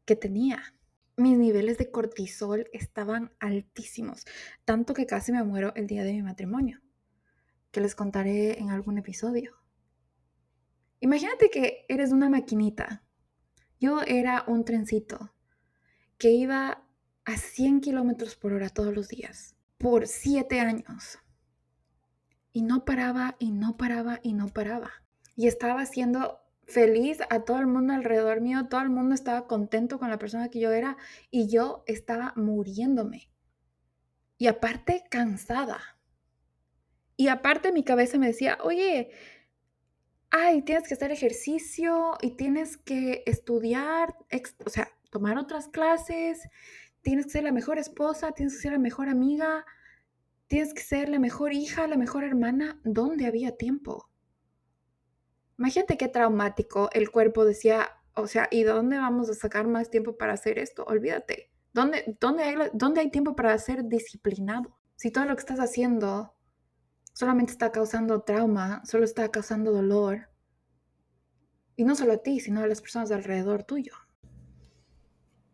que 0.06 0.16
tenía. 0.16 0.76
Mis 1.18 1.38
niveles 1.38 1.78
de 1.78 1.92
cortisol 1.92 2.68
estaban 2.74 3.32
altísimos, 3.40 4.26
tanto 4.66 4.94
que 4.94 5.06
casi 5.06 5.32
me 5.32 5.44
muero 5.44 5.74
el 5.76 5.88
día 5.88 6.04
de 6.04 6.14
mi 6.14 6.24
matrimonio, 6.24 6.82
que 7.72 7.82
les 7.82 7.96
contaré 7.96 8.60
en 8.60 8.72
algún 8.72 8.98
episodio. 8.98 9.56
Imagínate 11.00 11.50
que 11.50 11.86
eres 11.88 12.12
una 12.12 12.30
maquinita. 12.30 13.04
Yo 13.80 14.02
era 14.02 14.44
un 14.48 14.66
trencito 14.66 15.34
que 16.18 16.32
iba 16.32 16.84
a 17.26 17.38
100 17.38 17.82
kilómetros 17.82 18.36
por 18.36 18.54
hora 18.54 18.70
todos 18.70 18.94
los 18.94 19.08
días 19.08 19.56
por 19.82 20.06
siete 20.06 20.60
años. 20.60 21.18
Y 22.54 22.62
no 22.64 22.86
paraba 22.86 23.36
y 23.40 23.52
no 23.52 23.78
paraba 23.78 24.20
y 24.24 24.34
no 24.34 24.48
paraba. 24.48 24.92
Y 25.36 25.48
estaba 25.48 25.82
haciendo 25.82 26.40
feliz 26.66 27.20
a 27.30 27.42
todo 27.42 27.60
el 27.60 27.68
mundo 27.68 27.94
alrededor 27.94 28.42
mío. 28.42 28.68
Todo 28.70 28.82
el 28.82 28.90
mundo 28.90 29.16
estaba 29.16 29.48
contento 29.48 30.00
con 30.00 30.10
la 30.10 30.20
persona 30.20 30.50
que 30.50 30.60
yo 30.60 30.72
era 30.72 30.98
y 31.30 31.48
yo 31.48 31.84
estaba 31.88 32.34
muriéndome. 32.36 33.30
Y 34.38 34.48
aparte 34.48 35.04
cansada. 35.10 35.80
Y 37.16 37.28
aparte 37.28 37.72
mi 37.72 37.84
cabeza 37.84 38.18
me 38.18 38.28
decía, 38.28 38.58
oye, 38.64 39.12
ay, 40.32 40.64
tienes 40.64 40.88
que 40.88 40.96
hacer 40.96 41.12
ejercicio 41.12 42.18
y 42.22 42.32
tienes 42.32 42.78
que 42.78 43.24
estudiar, 43.28 44.16
o 44.66 44.70
sea, 44.70 44.90
tomar 45.12 45.38
otras 45.38 45.68
clases, 45.68 46.48
tienes 47.02 47.26
que 47.26 47.32
ser 47.32 47.44
la 47.44 47.52
mejor 47.52 47.78
esposa, 47.78 48.32
tienes 48.32 48.56
que 48.56 48.62
ser 48.62 48.72
la 48.72 48.80
mejor 48.80 49.10
amiga, 49.10 49.66
tienes 50.52 50.74
que 50.74 50.84
ser 50.84 51.08
la 51.08 51.18
mejor 51.18 51.54
hija, 51.54 51.88
la 51.88 51.96
mejor 51.96 52.26
hermana. 52.26 52.78
¿Dónde 52.84 53.26
había 53.26 53.56
tiempo? 53.56 54.10
Imagínate 55.58 55.96
qué 55.96 56.10
traumático 56.10 56.90
el 56.92 57.10
cuerpo 57.10 57.46
decía, 57.46 57.90
o 58.16 58.28
sea, 58.28 58.50
¿y 58.52 58.64
dónde 58.64 58.98
vamos 58.98 59.30
a 59.30 59.34
sacar 59.34 59.66
más 59.68 59.90
tiempo 59.90 60.18
para 60.18 60.34
hacer 60.34 60.60
esto? 60.60 60.84
Olvídate. 60.84 61.54
¿Dónde, 61.72 62.18
dónde, 62.20 62.44
hay, 62.44 62.56
¿Dónde 62.74 63.00
hay 63.00 63.10
tiempo 63.10 63.34
para 63.34 63.58
ser 63.60 63.86
disciplinado? 63.86 64.78
Si 64.98 65.10
todo 65.10 65.24
lo 65.24 65.36
que 65.38 65.40
estás 65.40 65.62
haciendo 65.62 66.36
solamente 67.14 67.54
está 67.54 67.72
causando 67.72 68.24
trauma, 68.24 68.82
solo 68.84 69.06
está 69.06 69.32
causando 69.32 69.72
dolor. 69.72 70.32
Y 71.78 71.86
no 71.86 71.96
solo 71.96 72.12
a 72.12 72.18
ti, 72.18 72.42
sino 72.42 72.60
a 72.60 72.68
las 72.68 72.82
personas 72.82 73.10
alrededor 73.12 73.64
tuyo. 73.64 73.94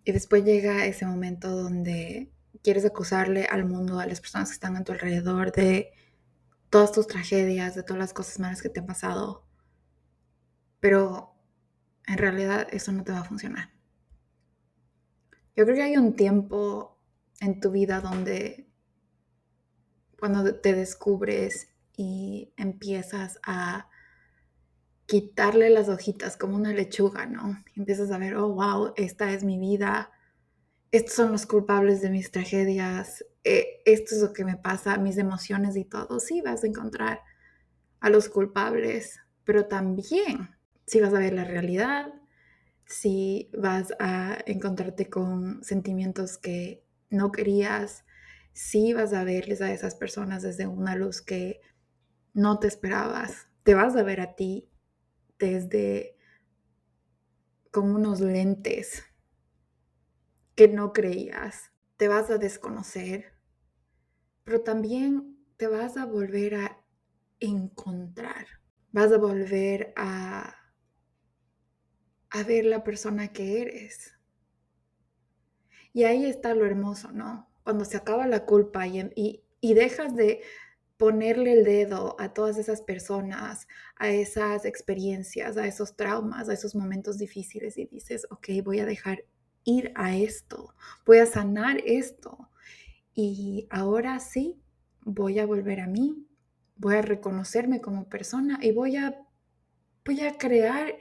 Y 0.06 0.12
después 0.12 0.44
llega 0.44 0.88
ese 0.88 1.06
momento 1.06 1.56
donde 1.56 2.34
quieres 2.68 2.84
acusarle 2.84 3.46
al 3.46 3.64
mundo, 3.64 3.98
a 3.98 4.06
las 4.06 4.20
personas 4.20 4.50
que 4.50 4.56
están 4.56 4.76
a 4.76 4.84
tu 4.84 4.92
alrededor, 4.92 5.54
de 5.54 5.94
todas 6.70 6.92
tus 6.92 7.08
tragedias, 7.08 7.76
de 7.76 7.84
todas 7.84 7.98
las 7.98 8.14
cosas 8.14 8.42
malas 8.42 8.62
que 8.62 8.68
te 8.68 8.82
han 8.82 8.86
pasado. 8.86 9.48
Pero 10.82 11.34
en 12.08 12.18
realidad 12.18 12.68
eso 12.72 12.92
no 12.92 13.06
te 13.06 13.14
va 13.14 13.20
a 13.20 13.24
funcionar. 13.24 13.70
Yo 15.56 15.64
creo 15.64 15.78
que 15.78 15.84
hay 15.84 15.96
un 15.96 16.18
tiempo 16.18 17.00
en 17.40 17.62
tu 17.62 17.72
vida 17.72 18.02
donde 18.02 18.70
cuando 20.20 20.54
te 20.60 20.74
descubres 20.74 21.70
y 21.96 22.52
empiezas 22.58 23.40
a 23.44 23.88
quitarle 25.06 25.70
las 25.70 25.88
hojitas 25.88 26.36
como 26.36 26.58
una 26.58 26.74
lechuga, 26.74 27.28
¿no? 27.28 27.64
empiezas 27.78 28.12
a 28.12 28.18
ver, 28.18 28.36
oh, 28.36 28.50
wow, 28.50 28.92
esta 28.98 29.32
es 29.32 29.46
mi 29.46 29.58
vida, 29.58 30.12
estos 30.92 31.16
son 31.16 31.32
los 31.32 31.46
culpables 31.46 32.02
de 32.02 32.10
mis 32.10 32.32
tragedias, 32.32 33.26
eh, 33.44 33.82
esto 33.86 34.16
es 34.16 34.22
lo 34.22 34.34
que 34.34 34.46
me 34.46 34.58
pasa, 34.58 34.98
mis 34.98 35.18
emociones 35.18 35.76
y 35.76 35.86
todo. 35.86 36.20
Sí, 36.20 36.42
vas 36.42 36.64
a 36.64 36.68
encontrar 36.68 37.22
a 38.00 38.10
los 38.10 38.30
culpables, 38.30 39.20
pero 39.44 39.66
también 39.68 40.56
si 40.86 41.02
vas 41.02 41.14
a 41.14 41.20
ver 41.20 41.34
la 41.34 41.44
realidad, 41.44 42.14
si 42.86 43.50
vas 43.58 43.94
a 44.00 44.38
encontrarte 44.46 45.10
con 45.10 45.64
sentimientos 45.64 46.38
que 46.38 46.84
no 47.10 47.32
querías, 47.32 48.06
si 48.54 48.94
vas 48.94 49.14
a 49.14 49.24
verles 49.24 49.62
a 49.62 49.72
esas 49.72 49.96
personas 49.96 50.44
desde 50.44 50.68
una 50.68 50.96
luz 50.96 51.22
que 51.22 51.62
no 52.34 52.60
te 52.60 52.68
esperabas. 52.68 53.48
Te 53.64 53.76
vas 53.76 53.96
a 53.96 54.04
ver 54.04 54.22
a 54.22 54.36
ti 54.36 54.70
desde 55.38 56.16
con 57.72 57.94
unos 57.94 58.22
lentes 58.22 59.04
que 60.58 60.68
no 60.68 60.92
creías. 60.92 61.72
Te 61.96 62.10
vas 62.10 62.30
a 62.30 62.38
desconocer, 62.38 63.34
pero 64.44 64.60
también 64.62 65.38
te 65.56 65.68
vas 65.68 65.96
a 65.96 66.06
volver 66.06 66.56
a 66.56 66.84
encontrar. 67.40 68.48
Vas 68.92 69.14
a 69.14 69.18
volver 69.18 69.94
a, 69.96 70.54
a 72.32 72.44
ver 72.44 72.66
la 72.66 72.84
persona 72.84 73.30
que 73.30 73.62
eres. 73.62 74.14
Y 75.94 76.04
ahí 76.04 76.26
está 76.26 76.54
lo 76.54 76.66
hermoso, 76.66 77.14
¿no? 77.14 77.48
cuando 77.68 77.84
se 77.84 77.98
acaba 77.98 78.26
la 78.28 78.46
culpa 78.46 78.88
y, 78.88 79.44
y, 79.60 79.74
dejas 79.74 80.16
de 80.16 80.40
ponerle 80.96 81.52
el 81.52 81.66
dedo 81.66 82.16
a 82.18 82.34
todas 82.34 82.58
esas 82.58 82.82
personas, 82.82 83.68
a 83.98 84.08
esas 84.08 84.64
experiencias, 84.64 85.58
a 85.58 85.68
esos 85.68 85.98
traumas, 85.98 86.48
a 86.48 86.54
esos 86.54 86.76
momentos 86.76 87.18
difíciles 87.18 87.78
y 87.78 87.86
dices, 87.88 88.26
ok, 88.30 88.48
voy 88.64 88.80
a 88.80 88.86
dejar 88.86 89.26
ir 89.68 89.92
a 89.96 90.16
esto, 90.16 90.74
voy 91.06 91.18
a 91.18 91.26
sanar 91.26 91.82
esto. 91.86 92.50
Y 93.14 93.68
ahora 93.70 94.20
sí, 94.20 94.62
voy 95.02 95.40
a 95.40 95.46
volver 95.46 95.82
a 95.82 95.88
mí, 95.88 96.26
voy 96.78 96.96
a 96.96 97.02
reconocerme 97.02 97.82
como 97.82 98.08
persona 98.08 98.60
y 98.62 98.72
voy 98.72 98.96
a, 98.96 99.22
voy 100.06 100.22
a 100.22 100.38
crear 100.38 100.96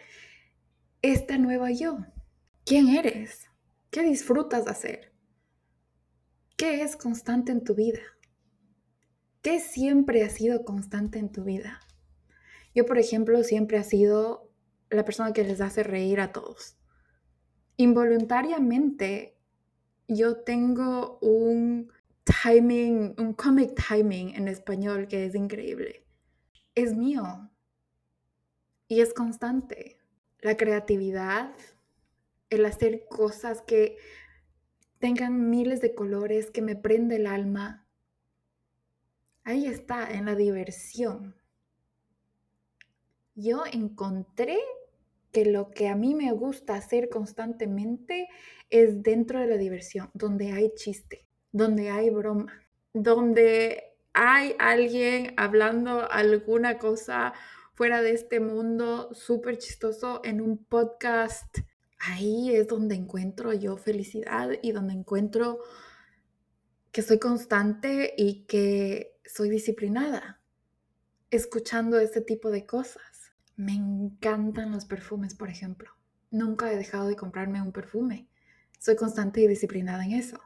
esta 1.01 1.39
nueva 1.39 1.71
yo. 1.71 1.99
¿Quién 2.65 2.89
eres? 2.89 3.47
¿Qué 3.91 4.03
disfrutas 4.03 4.65
de 4.65 4.71
hacer? 4.73 5.13
¿Qué 6.57 6.83
es 6.83 6.97
constante 6.97 7.53
en 7.53 7.63
tu 7.63 7.77
vida? 7.77 8.01
¿Qué 9.43 9.61
siempre 9.61 10.25
ha 10.25 10.29
sido 10.29 10.65
constante 10.65 11.21
en 11.21 11.31
tu 11.31 11.45
vida? 11.45 11.81
Yo, 12.75 12.85
por 12.85 12.99
ejemplo, 12.99 13.45
siempre 13.45 13.79
he 13.79 13.85
sido 13.85 14.51
la 14.91 15.05
persona 15.05 15.33
que 15.33 15.45
les 15.45 15.61
hace 15.61 15.85
reír 15.85 16.21
a 16.21 16.33
todos. 16.33 16.77
Involuntariamente, 17.79 19.37
yo 20.09 20.37
tengo 20.37 21.19
un 21.21 21.93
timing, 22.25 23.15
un 23.19 23.35
comic 23.35 23.75
timing 23.89 24.35
en 24.35 24.49
español 24.49 25.09
que 25.09 25.27
es 25.27 25.35
increíble. 25.35 26.07
Es 26.75 26.95
mío 26.95 27.51
y 28.89 29.01
es 29.01 29.13
constante. 29.13 29.99
La 30.41 30.57
creatividad, 30.57 31.55
el 32.51 32.65
hacer 32.65 33.07
cosas 33.09 33.63
que 33.63 33.97
tengan 34.99 35.51
miles 35.51 35.81
de 35.81 35.95
colores, 35.95 36.51
que 36.51 36.63
me 36.63 36.77
prende 36.77 37.17
el 37.17 37.27
alma. 37.27 37.87
Ahí 39.45 39.67
está, 39.67 40.11
en 40.11 40.25
la 40.25 40.35
diversión. 40.35 41.37
Yo 43.35 43.65
encontré 43.71 44.59
que 45.33 45.45
lo 45.45 45.71
que 45.71 45.89
a 45.89 45.97
mí 45.97 46.15
me 46.15 46.33
gusta 46.33 46.75
hacer 46.75 47.09
constantemente 47.09 48.29
es 48.71 49.03
dentro 49.03 49.41
de 49.41 49.47
la 49.47 49.57
diversión, 49.57 50.11
donde 50.15 50.53
hay 50.53 50.73
chiste, 50.75 51.27
donde 51.53 51.91
hay 51.91 52.11
broma, 52.11 52.53
donde 52.93 53.97
hay 54.13 54.55
alguien 54.59 55.35
hablando 55.37 56.11
alguna 56.11 56.79
cosa 56.79 57.35
fuera 57.75 58.01
de 58.01 58.13
este 58.13 58.41
mundo 58.41 59.13
súper 59.13 59.59
chistoso 59.59 60.23
en 60.25 60.41
un 60.41 60.65
podcast. 60.65 61.59
Ahí 61.99 62.55
es 62.55 62.67
donde 62.69 62.95
encuentro 62.95 63.53
yo 63.53 63.77
felicidad 63.77 64.51
y 64.63 64.73
donde 64.73 64.95
encuentro 64.95 65.61
que 66.91 67.03
soy 67.03 67.19
constante 67.19 68.15
y 68.17 68.47
que 68.47 69.19
soy 69.27 69.51
disciplinada, 69.51 70.41
escuchando 71.31 71.99
este 71.99 72.23
tipo 72.23 72.51
de 72.51 72.65
cosas. 72.65 73.16
Me 73.57 73.73
encantan 73.73 74.71
los 74.71 74.85
perfumes, 74.85 75.35
por 75.35 75.49
ejemplo. 75.49 75.91
Nunca 76.31 76.71
he 76.71 76.77
dejado 76.77 77.09
de 77.09 77.17
comprarme 77.17 77.63
un 77.63 77.73
perfume. 77.73 78.29
Soy 78.79 78.97
constante 78.97 79.41
y 79.41 79.49
disciplinada 79.49 80.05
en 80.05 80.13
eso. 80.13 80.41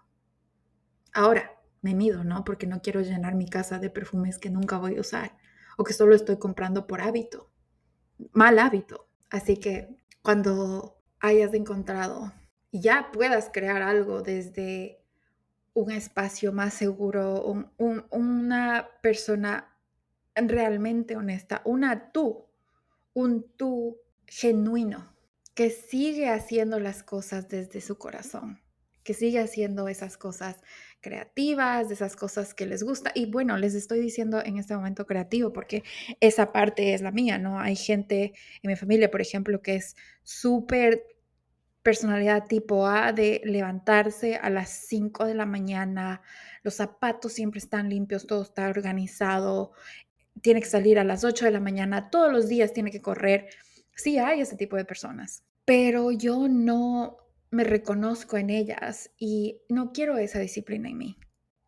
Ahora, 1.13 1.51
me 1.83 1.95
mido, 1.95 2.23
¿no? 2.23 2.45
Porque 2.45 2.67
no 2.67 2.83
quiero 2.83 3.01
llenar 3.01 3.35
mi 3.35 3.49
casa 3.49 3.79
de 3.79 3.91
perfumes 3.91 4.39
que 4.39 4.51
nunca 4.51 4.79
voy 4.79 4.97
a 4.97 5.01
usar 5.01 5.37
o 5.77 5.85
que 5.85 5.93
solo 5.93 6.15
estoy 6.15 6.39
comprando 6.39 6.87
por 6.87 7.01
hábito. 7.01 7.51
Mal 8.33 8.59
hábito. 8.59 9.09
Así 9.31 9.57
que 9.57 9.97
cuando 10.23 11.03
hayas 11.19 11.55
encontrado 11.55 12.33
y 12.71 12.81
ya 12.81 13.11
puedas 13.13 13.51
crear 13.53 13.83
algo 13.83 14.23
desde 14.23 15.03
un 15.73 15.91
espacio 15.91 16.53
más 16.53 16.75
seguro, 16.75 17.43
una 18.11 18.89
persona 19.03 19.77
realmente 20.37 21.17
honesta, 21.17 21.63
una 21.65 22.13
tú 22.13 22.50
un 23.13 23.51
tú 23.57 23.99
genuino, 24.27 25.15
que 25.55 25.71
sigue 25.71 26.29
haciendo 26.29 26.79
las 26.79 27.03
cosas 27.03 27.49
desde 27.49 27.81
su 27.81 27.99
corazón, 27.99 28.61
que 29.03 29.15
sigue 29.15 29.41
haciendo 29.41 29.89
esas 29.89 30.17
cosas 30.17 30.57
creativas, 31.01 31.91
esas 31.91 32.17
cosas 32.17 32.55
que 32.55 32.67
les 32.67 32.83
gusta. 32.83 33.11
Y 33.15 33.27
bueno, 33.27 33.57
les 33.57 33.75
estoy 33.75 34.01
diciendo 34.01 34.43
en 34.45 34.59
este 34.59 34.75
momento 34.75 35.07
creativo 35.07 35.53
porque 35.53 35.83
esa 36.21 36.53
parte 36.53 36.95
es 36.95 37.01
la 37.01 37.11
mía, 37.11 37.39
¿no? 37.39 37.59
Hay 37.59 37.77
gente 37.77 38.35
en 38.63 38.69
mi 38.71 38.77
familia, 38.77 39.11
por 39.11 39.21
ejemplo, 39.21 39.63
que 39.63 39.77
es 39.77 39.97
súper 40.23 41.05
personalidad 41.83 42.47
tipo 42.47 42.87
A 42.87 43.13
de 43.13 43.41
levantarse 43.45 44.37
a 44.37 44.51
las 44.51 44.69
5 44.69 45.25
de 45.25 45.35
la 45.35 45.47
mañana, 45.47 46.21
los 46.63 46.75
zapatos 46.75 47.33
siempre 47.33 47.59
están 47.59 47.89
limpios, 47.89 48.27
todo 48.27 48.43
está 48.43 48.69
organizado, 48.69 49.73
tiene 50.43 50.61
que 50.61 50.69
salir 50.69 50.99
a 50.99 51.05
las 51.05 51.25
8 51.25 51.45
de 51.45 51.51
la 51.51 51.61
mañana, 51.61 52.11
todos 52.11 52.33
los 52.33 52.49
días 52.49 52.73
tiene 52.73 52.91
que 52.91 53.03
correr. 53.03 53.49
Sí 53.95 54.19
hay 54.19 54.41
ese 54.41 54.57
tipo 54.57 54.77
de 54.77 54.85
personas, 54.85 55.45
pero 55.65 56.11
yo 56.11 56.49
no 56.49 57.19
me 57.51 57.65
reconozco 57.65 58.37
en 58.37 58.51
ellas 58.51 59.11
y 59.19 59.63
no 59.69 59.93
quiero 59.93 60.19
esa 60.19 60.39
disciplina 60.39 60.89
en 60.89 60.99
mí. 60.99 61.19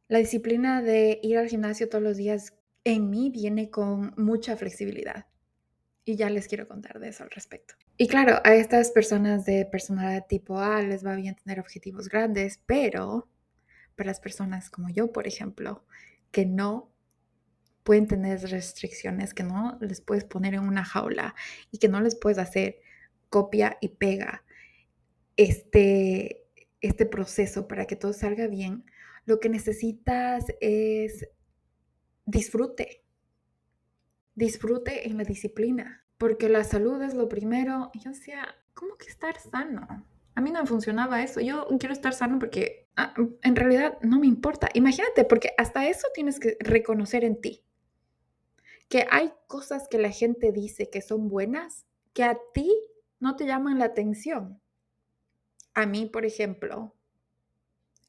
La 0.08 0.18
disciplina 0.18 0.82
de 0.82 1.20
ir 1.22 1.38
al 1.38 1.48
gimnasio 1.48 1.88
todos 1.88 2.04
los 2.04 2.16
días 2.16 2.54
en 2.84 3.10
mí 3.10 3.30
viene 3.30 3.70
con 3.70 4.14
mucha 4.16 4.56
flexibilidad. 4.56 5.26
Y 6.04 6.16
ya 6.16 6.30
les 6.30 6.48
quiero 6.48 6.66
contar 6.66 6.98
de 6.98 7.08
eso 7.08 7.22
al 7.22 7.30
respecto. 7.30 7.74
Y 7.96 8.08
claro, 8.08 8.40
a 8.44 8.54
estas 8.54 8.90
personas 8.90 9.44
de 9.44 9.64
personalidad 9.66 10.26
tipo 10.26 10.58
A 10.58 10.82
les 10.82 11.04
va 11.06 11.14
bien 11.14 11.36
tener 11.36 11.60
objetivos 11.60 12.08
grandes, 12.08 12.60
pero 12.66 13.28
para 13.96 14.08
las 14.08 14.20
personas 14.20 14.68
como 14.68 14.88
yo, 14.88 15.12
por 15.12 15.26
ejemplo, 15.26 15.84
que 16.30 16.44
no 16.44 16.91
pueden 17.82 18.06
tener 18.06 18.40
restricciones 18.42 19.34
que 19.34 19.42
no 19.42 19.78
les 19.80 20.00
puedes 20.00 20.24
poner 20.24 20.54
en 20.54 20.60
una 20.60 20.84
jaula 20.84 21.34
y 21.70 21.78
que 21.78 21.88
no 21.88 22.00
les 22.00 22.14
puedes 22.14 22.38
hacer 22.38 22.80
copia 23.28 23.78
y 23.80 23.88
pega 23.88 24.44
este, 25.36 26.44
este 26.80 27.06
proceso 27.06 27.66
para 27.66 27.86
que 27.86 27.96
todo 27.96 28.12
salga 28.12 28.46
bien. 28.46 28.84
Lo 29.24 29.40
que 29.40 29.48
necesitas 29.48 30.44
es 30.60 31.28
disfrute. 32.24 33.04
Disfrute 34.34 35.08
en 35.08 35.18
la 35.18 35.24
disciplina, 35.24 36.04
porque 36.18 36.48
la 36.48 36.64
salud 36.64 37.02
es 37.02 37.14
lo 37.14 37.28
primero. 37.28 37.90
Yo 37.94 38.10
decía, 38.10 38.46
¿cómo 38.74 38.96
que 38.96 39.06
estar 39.06 39.38
sano? 39.38 40.06
A 40.34 40.40
mí 40.40 40.50
no 40.50 40.60
me 40.60 40.66
funcionaba 40.66 41.22
eso. 41.22 41.40
Yo 41.40 41.66
quiero 41.78 41.92
estar 41.92 42.14
sano 42.14 42.38
porque 42.38 42.88
ah, 42.96 43.14
en 43.42 43.56
realidad 43.56 43.98
no 44.02 44.18
me 44.18 44.26
importa. 44.26 44.68
Imagínate, 44.74 45.24
porque 45.24 45.50
hasta 45.58 45.86
eso 45.88 46.06
tienes 46.14 46.40
que 46.40 46.56
reconocer 46.60 47.24
en 47.24 47.40
ti 47.40 47.64
que 48.92 49.06
hay 49.10 49.32
cosas 49.46 49.88
que 49.88 49.96
la 49.96 50.10
gente 50.10 50.52
dice 50.52 50.90
que 50.90 51.00
son 51.00 51.30
buenas 51.30 51.86
que 52.12 52.24
a 52.24 52.38
ti 52.52 52.70
no 53.20 53.36
te 53.36 53.46
llaman 53.46 53.78
la 53.78 53.86
atención. 53.86 54.60
A 55.72 55.86
mí, 55.86 56.04
por 56.04 56.26
ejemplo, 56.26 56.94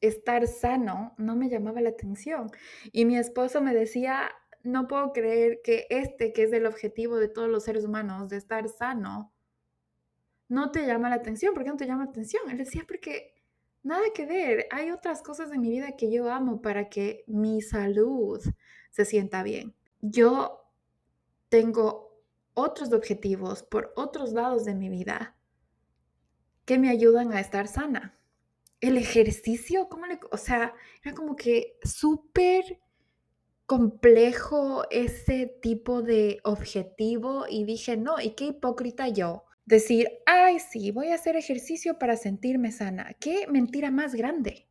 estar 0.02 0.46
sano 0.46 1.14
no 1.16 1.36
me 1.36 1.48
llamaba 1.48 1.80
la 1.80 1.88
atención. 1.88 2.50
Y 2.92 3.06
mi 3.06 3.16
esposo 3.16 3.62
me 3.62 3.72
decía, 3.72 4.30
no 4.62 4.86
puedo 4.86 5.14
creer 5.14 5.62
que 5.64 5.86
este, 5.88 6.34
que 6.34 6.42
es 6.42 6.52
el 6.52 6.66
objetivo 6.66 7.16
de 7.16 7.28
todos 7.28 7.48
los 7.48 7.64
seres 7.64 7.86
humanos, 7.86 8.28
de 8.28 8.36
estar 8.36 8.68
sano, 8.68 9.32
no 10.50 10.70
te 10.70 10.86
llama 10.86 11.08
la 11.08 11.16
atención. 11.16 11.54
¿Por 11.54 11.64
qué 11.64 11.70
no 11.70 11.78
te 11.78 11.86
llama 11.86 12.04
la 12.04 12.10
atención? 12.10 12.50
Él 12.50 12.58
decía, 12.58 12.84
porque 12.86 13.32
nada 13.82 14.04
que 14.14 14.26
ver. 14.26 14.66
Hay 14.70 14.90
otras 14.90 15.22
cosas 15.22 15.50
en 15.50 15.62
mi 15.62 15.70
vida 15.70 15.96
que 15.96 16.12
yo 16.12 16.30
amo 16.30 16.60
para 16.60 16.90
que 16.90 17.24
mi 17.26 17.62
salud 17.62 18.38
se 18.90 19.06
sienta 19.06 19.42
bien. 19.42 19.74
Yo 20.02 20.60
tengo 21.54 22.20
otros 22.54 22.92
objetivos 22.92 23.62
por 23.62 23.92
otros 23.94 24.32
lados 24.32 24.64
de 24.64 24.74
mi 24.74 24.88
vida 24.88 25.36
que 26.64 26.78
me 26.78 26.90
ayudan 26.90 27.32
a 27.32 27.38
estar 27.38 27.68
sana. 27.68 28.18
El 28.80 28.96
ejercicio, 28.98 29.88
¿cómo 29.88 30.06
le, 30.06 30.18
o 30.32 30.36
sea, 30.36 30.74
era 31.04 31.14
como 31.14 31.36
que 31.36 31.78
súper 31.84 32.80
complejo 33.66 34.82
ese 34.90 35.46
tipo 35.62 36.02
de 36.02 36.40
objetivo 36.42 37.44
y 37.48 37.62
dije, 37.62 37.96
no, 37.96 38.20
y 38.20 38.30
qué 38.30 38.46
hipócrita 38.46 39.06
yo. 39.06 39.44
Decir, 39.64 40.08
ay, 40.26 40.58
sí, 40.58 40.90
voy 40.90 41.10
a 41.10 41.14
hacer 41.14 41.36
ejercicio 41.36 42.00
para 42.00 42.16
sentirme 42.16 42.72
sana. 42.72 43.14
Qué 43.20 43.46
mentira 43.46 43.92
más 43.92 44.16
grande. 44.16 44.66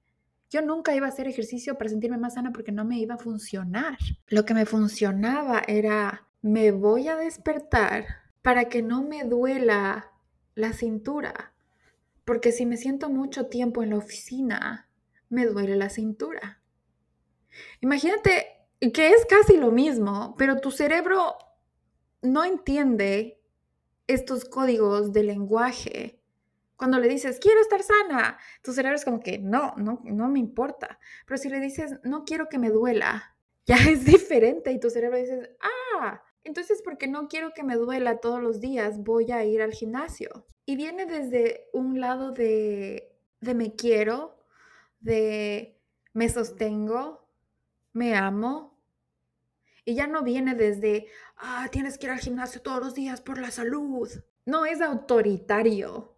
Yo 0.50 0.62
nunca 0.62 0.94
iba 0.94 1.06
a 1.06 1.12
hacer 1.12 1.30
ejercicio 1.30 1.78
para 1.78 1.92
sentirme 1.92 2.18
más 2.18 2.34
sana 2.34 2.52
porque 2.52 2.74
no 2.74 2.84
me 2.84 3.00
iba 3.00 3.16
a 3.16 3.20
funcionar. 3.20 3.98
Lo 4.28 4.44
que 4.44 4.54
me 4.54 4.66
funcionaba 4.66 5.62
era 5.66 6.28
me 6.44 6.72
voy 6.72 7.08
a 7.08 7.16
despertar 7.16 8.06
para 8.42 8.66
que 8.66 8.82
no 8.82 9.02
me 9.02 9.24
duela 9.24 10.12
la 10.56 10.74
cintura. 10.74 11.54
Porque 12.26 12.52
si 12.52 12.66
me 12.66 12.76
siento 12.76 13.10
mucho 13.10 13.48
tiempo 13.48 13.82
en 13.82 13.92
la 13.92 13.98
oficina, 13.98 14.90
me 15.30 15.46
duele 15.46 15.78
la 15.78 15.90
cintura. 15.90 16.62
Imagínate 17.80 18.68
que 18.94 19.12
es 19.12 19.26
casi 19.26 19.56
lo 19.56 19.72
mismo, 19.72 20.36
pero 20.38 20.60
tu 20.60 20.70
cerebro 20.70 21.38
no 22.22 22.44
entiende 22.44 23.42
estos 24.08 24.44
códigos 24.44 25.14
de 25.14 25.24
lenguaje. 25.24 26.20
Cuando 26.76 27.00
le 27.00 27.08
dices, 27.08 27.40
quiero 27.40 27.62
estar 27.62 27.82
sana, 27.84 28.38
tu 28.62 28.74
cerebro 28.74 28.98
es 28.98 29.06
como 29.06 29.22
que, 29.22 29.40
no, 29.40 29.76
no, 29.78 30.02
no 30.04 30.28
me 30.28 30.40
importa. 30.40 31.00
Pero 31.26 31.38
si 31.38 31.48
le 31.48 31.62
dices, 31.62 32.02
no 32.04 32.26
quiero 32.26 32.50
que 32.50 32.60
me 32.60 32.70
duela, 32.70 33.38
ya 33.66 33.78
es 33.90 34.04
diferente 34.04 34.74
y 34.74 34.80
tu 34.82 34.90
cerebro 34.90 35.18
dices, 35.18 35.50
ah, 35.62 36.22
entonces, 36.44 36.82
porque 36.84 37.08
no 37.08 37.28
quiero 37.28 37.54
que 37.54 37.64
me 37.64 37.76
duela 37.76 38.20
todos 38.20 38.42
los 38.42 38.60
días, 38.60 39.00
voy 39.04 39.32
a 39.32 39.44
ir 39.46 39.62
al 39.62 39.74
gimnasio. 39.74 40.46
Y 40.66 40.76
viene 40.76 41.06
desde 41.06 41.70
un 41.74 42.00
lado 42.00 42.32
de, 42.32 43.16
de 43.42 43.54
me 43.54 43.76
quiero, 43.76 44.38
de 45.00 45.80
me 46.14 46.30
sostengo, 46.30 47.28
me 47.94 48.16
amo, 48.16 48.74
Y 49.86 49.96
ya 49.96 50.08
no 50.08 50.24
viene 50.24 50.56
desde, 50.56 51.08
ah, 51.38 51.68
tienes 51.72 51.98
que 51.98 52.08
ir 52.08 52.12
al 52.12 52.20
gimnasio 52.20 52.62
todos 52.62 52.80
los 52.80 52.94
días 52.96 53.22
por 53.22 53.38
la 53.40 53.52
salud. 53.52 54.10
No 54.46 54.66
es 54.66 54.82
autoritario. 54.82 56.16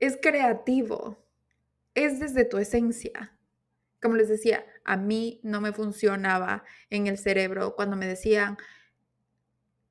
Es 0.00 0.18
creativo. 0.20 1.18
Es 1.94 2.20
desde 2.20 2.44
tu 2.44 2.58
esencia. 2.58 3.36
Como 4.00 4.14
les 4.16 4.28
decía, 4.28 4.64
a 4.84 4.96
mí 4.96 5.40
no 5.42 5.60
me 5.60 5.72
funcionaba 5.72 6.64
en 6.90 7.08
el 7.08 7.18
cerebro 7.18 7.74
cuando 7.74 7.96
me 7.96 8.06
decían, 8.06 8.56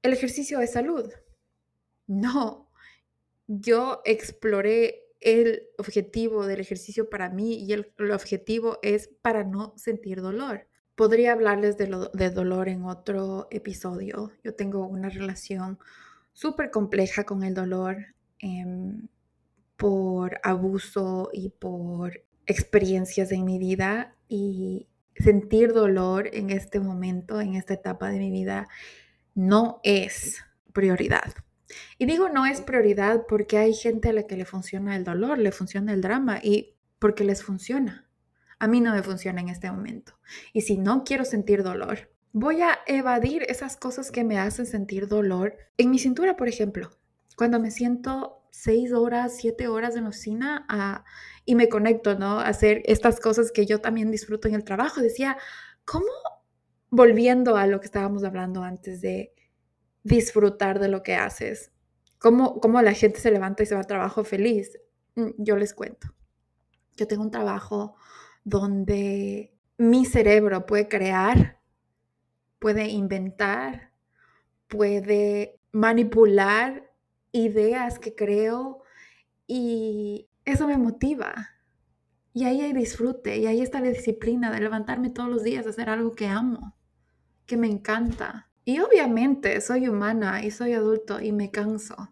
el 0.07 0.13
ejercicio 0.13 0.61
es 0.61 0.71
salud. 0.71 1.11
No, 2.07 2.69
yo 3.47 4.01
exploré 4.05 5.03
el 5.19 5.63
objetivo 5.77 6.45
del 6.45 6.61
ejercicio 6.61 7.09
para 7.09 7.29
mí 7.29 7.55
y 7.55 7.73
el, 7.73 7.91
objetivo 8.13 8.79
es 8.81 9.09
para 9.21 9.43
no 9.43 9.73
sentir 9.75 10.21
dolor. 10.21 10.67
Podría 10.95 11.33
hablarles 11.33 11.77
de, 11.77 11.87
lo, 11.87 12.05
de 12.09 12.29
dolor 12.29 12.69
en 12.69 12.85
otro 12.85 13.47
episodio. 13.51 14.31
Yo 14.43 14.55
tengo 14.55 14.87
una 14.87 15.09
relación 15.09 15.77
súper 16.31 16.71
compleja 16.71 17.25
con 17.25 17.43
el 17.43 17.53
dolor 17.53 17.97
em, 18.39 19.07
por 19.75 20.39
abuso 20.41 21.29
y 21.33 21.49
por 21.49 22.23
experiencias 22.45 23.31
en 23.33 23.43
mi 23.43 23.59
vida 23.59 24.15
y 24.29 24.87
sentir 25.15 25.73
dolor 25.73 26.29
en 26.31 26.49
este 26.49 26.79
momento, 26.79 27.41
en 27.41 27.55
esta 27.55 27.73
etapa 27.73 28.09
de 28.09 28.19
mi 28.19 28.31
vida, 28.31 28.69
no 29.37 29.79
es 29.83 30.43
prioridad. 30.73 31.33
Y 31.99 32.07
digo 32.07 32.27
no 32.27 32.45
es 32.45 32.61
prioridad 32.61 33.25
porque 33.29 33.57
hay 33.59 33.73
gente 33.73 34.09
a 34.09 34.13
la 34.13 34.23
que 34.23 34.35
le 34.35 34.45
funciona 34.45 34.95
el 34.95 35.03
dolor, 35.03 35.37
le 35.37 35.51
funciona 35.51 35.93
el 35.93 36.01
drama 36.01 36.39
y 36.41 36.75
porque 36.97 37.23
les 37.23 37.43
funciona. 37.43 38.09
A 38.57 38.67
mí 38.67 38.81
no 38.81 38.93
me 38.93 39.03
funciona 39.03 39.39
en 39.39 39.49
este 39.49 39.71
momento. 39.71 40.13
Y 40.53 40.61
si 40.61 40.77
no 40.77 41.03
quiero 41.03 41.23
sentir 41.23 41.61
dolor, 41.61 42.11
voy 42.33 42.63
a 42.63 42.79
evadir 42.87 43.43
esas 43.43 43.77
cosas 43.77 44.11
que 44.11 44.23
me 44.23 44.39
hacen 44.39 44.65
sentir 44.65 45.07
dolor. 45.07 45.55
En 45.77 45.91
mi 45.91 45.99
cintura, 45.99 46.35
por 46.35 46.47
ejemplo, 46.47 46.89
cuando 47.35 47.59
me 47.59 47.69
siento 47.69 48.47
seis 48.49 48.91
horas, 48.91 49.37
siete 49.37 49.67
horas 49.67 49.95
en 49.95 50.03
la 50.03 50.09
oficina 50.09 50.65
ah, 50.67 51.05
y 51.45 51.53
me 51.53 51.69
conecto, 51.69 52.17
¿no? 52.17 52.39
Hacer 52.39 52.81
estas 52.85 53.19
cosas 53.19 53.51
que 53.51 53.67
yo 53.67 53.81
también 53.81 54.09
disfruto 54.09 54.47
en 54.47 54.55
el 54.55 54.63
trabajo. 54.63 54.99
Decía, 54.99 55.37
¿cómo? 55.85 56.07
Volviendo 56.97 57.57
a 57.57 57.67
lo 57.67 57.79
que 57.79 57.85
estábamos 57.85 58.23
hablando 58.23 58.63
antes 58.63 59.01
de 59.01 59.31
disfrutar 60.01 60.79
de 60.79 60.87
lo 60.87 61.03
que 61.03 61.13
haces. 61.13 61.71
¿Cómo, 62.17 62.59
cómo 62.59 62.81
la 62.81 62.93
gente 62.93 63.19
se 63.19 63.29
levanta 63.29 63.61
y 63.61 63.67
se 63.67 63.75
va 63.75 63.81
al 63.81 63.85
trabajo 63.85 64.23
feliz? 64.23 64.79
Mm, 65.13 65.29
yo 65.37 65.57
les 65.57 65.75
cuento. 65.75 66.07
Yo 66.95 67.05
tengo 67.05 67.21
un 67.21 67.29
trabajo 67.29 67.93
donde 68.43 69.53
mi 69.77 70.05
cerebro 70.05 70.65
puede 70.65 70.87
crear, 70.87 71.61
puede 72.57 72.87
inventar, 72.87 73.91
puede 74.67 75.59
manipular 75.71 76.91
ideas 77.31 77.99
que 77.99 78.15
creo 78.15 78.81
y 79.45 80.31
eso 80.45 80.65
me 80.65 80.79
motiva. 80.79 81.51
Y 82.33 82.45
ahí 82.45 82.61
hay 82.61 82.73
disfrute 82.73 83.37
y 83.37 83.45
ahí 83.45 83.61
está 83.61 83.81
la 83.81 83.89
disciplina 83.89 84.51
de 84.51 84.61
levantarme 84.61 85.11
todos 85.11 85.29
los 85.29 85.43
días 85.43 85.67
a 85.67 85.69
hacer 85.69 85.91
algo 85.91 86.13
que 86.13 86.25
amo, 86.25 86.76
que 87.47 87.57
me 87.57 87.67
encanta. 87.67 88.49
Y 88.63 88.79
obviamente 88.79 89.59
soy 89.61 89.87
humana 89.87 90.43
y 90.43 90.51
soy 90.51 90.73
adulto 90.73 91.21
y 91.21 91.31
me 91.31 91.49
canso. 91.49 92.11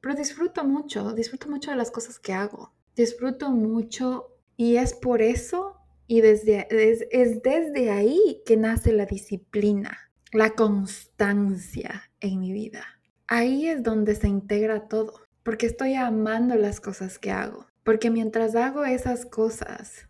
Pero 0.00 0.14
disfruto 0.14 0.64
mucho, 0.64 1.14
disfruto 1.14 1.48
mucho 1.48 1.70
de 1.70 1.78
las 1.78 1.90
cosas 1.90 2.18
que 2.18 2.34
hago. 2.34 2.74
Disfruto 2.94 3.50
mucho 3.50 4.36
y 4.56 4.76
es 4.76 4.92
por 4.92 5.22
eso 5.22 5.78
y 6.06 6.20
desde, 6.20 6.68
es, 6.70 7.06
es 7.10 7.42
desde 7.42 7.90
ahí 7.90 8.42
que 8.44 8.58
nace 8.58 8.92
la 8.92 9.06
disciplina, 9.06 10.12
la 10.32 10.50
constancia 10.50 12.10
en 12.20 12.40
mi 12.40 12.52
vida. 12.52 12.84
Ahí 13.26 13.66
es 13.66 13.82
donde 13.82 14.14
se 14.14 14.28
integra 14.28 14.86
todo, 14.86 15.22
porque 15.42 15.64
estoy 15.64 15.94
amando 15.94 16.56
las 16.56 16.80
cosas 16.80 17.18
que 17.18 17.30
hago. 17.30 17.66
Porque 17.82 18.10
mientras 18.10 18.54
hago 18.54 18.84
esas 18.84 19.24
cosas, 19.24 20.08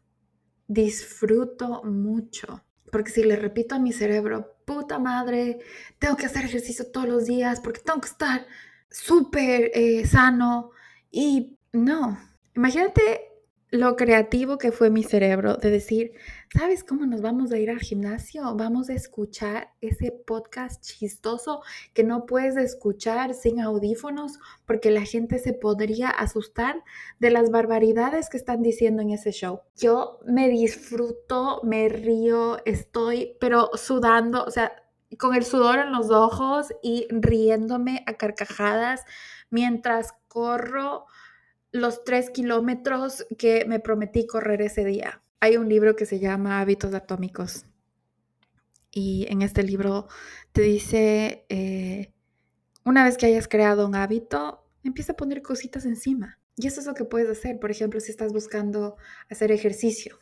disfruto 0.67 1.85
mucho 1.85 2.65
porque 2.95 3.11
si 3.11 3.25
le 3.25 3.35
repito 3.35 3.75
a 3.75 3.81
mi 3.81 3.93
cerebro, 3.93 4.57
puta 4.65 5.01
madre, 5.01 5.59
tengo 5.99 6.17
que 6.17 6.27
hacer 6.27 6.45
ejercicio 6.45 6.93
todos 6.93 7.09
los 7.09 7.25
días 7.25 7.59
porque 7.59 7.81
tengo 7.81 8.01
que 8.01 8.07
estar 8.07 8.47
súper 8.89 9.73
eh, 9.75 10.07
sano. 10.07 10.71
Y 11.11 11.59
no, 11.73 12.17
imagínate 12.55 13.33
lo 13.75 13.97
creativo 13.97 14.57
que 14.57 14.71
fue 14.71 14.89
mi 14.89 15.03
cerebro 15.03 15.57
de 15.57 15.69
decir, 15.69 16.13
¿sabes 16.57 16.85
cómo 16.85 17.07
nos 17.07 17.23
vamos 17.23 17.51
a 17.51 17.59
ir 17.59 17.71
al 17.71 17.81
gimnasio? 17.81 18.55
Vamos 18.55 18.89
a 18.89 18.95
escuchar 18.95 19.73
ese 19.81 20.13
podcast 20.13 20.81
chistoso 20.81 21.61
que 21.93 22.05
no 22.05 22.25
puedes 22.25 22.57
escuchar 22.57 23.35
sin 23.35 23.61
audífonos 23.61 24.39
porque 24.65 24.93
la 24.93 25.01
gente 25.01 25.41
se 25.41 25.55
podría 25.55 26.09
asustar 26.09 26.85
de 27.19 27.33
las 27.33 27.51
barbaridades 27.51 28.31
que 28.31 28.37
están 28.37 28.63
diciendo 28.63 29.03
en 29.03 29.11
ese 29.11 29.33
show. 29.33 29.63
Yo 29.77 30.21
me 30.25 30.49
disfruto, 30.49 31.61
me 31.65 31.89
río, 31.89 32.65
estoy 32.67 33.37
pero 33.41 33.71
sudando, 33.75 34.45
o 34.45 34.53
sea, 34.53 34.71
con 35.19 35.35
el 35.35 35.45
sudor 35.45 35.81
en 35.81 35.91
los 35.91 36.11
ojos 36.11 36.69
y 36.81 37.09
riéndome 37.11 38.05
a 38.07 38.15
carcajadas 38.15 39.03
mientras 39.51 40.15
corro 40.29 41.07
los 41.75 42.05
tres 42.05 42.31
kilómetros 42.31 43.27
que 43.37 43.65
me 43.67 43.81
prometí 43.81 44.29
correr 44.29 44.63
ese 44.63 44.85
día. 44.85 45.25
Hay 45.41 45.57
un 45.57 45.69
libro 45.69 45.97
que 45.97 46.07
se 46.07 46.21
llama 46.21 46.61
Hábitos 46.61 46.95
Atómicos 46.95 47.67
y 48.93 49.27
en 49.29 49.43
este 49.43 49.65
libro 49.65 50.07
te 50.53 50.63
dice, 50.63 51.45
eh, 51.49 52.13
una 52.85 53.03
vez 53.03 53.17
que 53.17 53.27
hayas 53.27 53.49
creado 53.49 53.89
un 53.89 53.97
hábito, 53.97 54.65
empieza 54.85 55.13
a 55.13 55.17
poner 55.17 55.43
cositas 55.43 55.85
encima. 55.85 56.39
Y 56.55 56.69
eso 56.69 56.79
es 56.79 56.87
lo 56.87 56.95
que 56.95 57.05
puedes 57.05 57.29
hacer. 57.29 57.59
Por 57.59 57.73
ejemplo, 57.73 57.99
si 57.99 58.13
estás 58.13 58.33
buscando 58.33 58.97
hacer 59.29 59.51
ejercicio, 59.51 60.21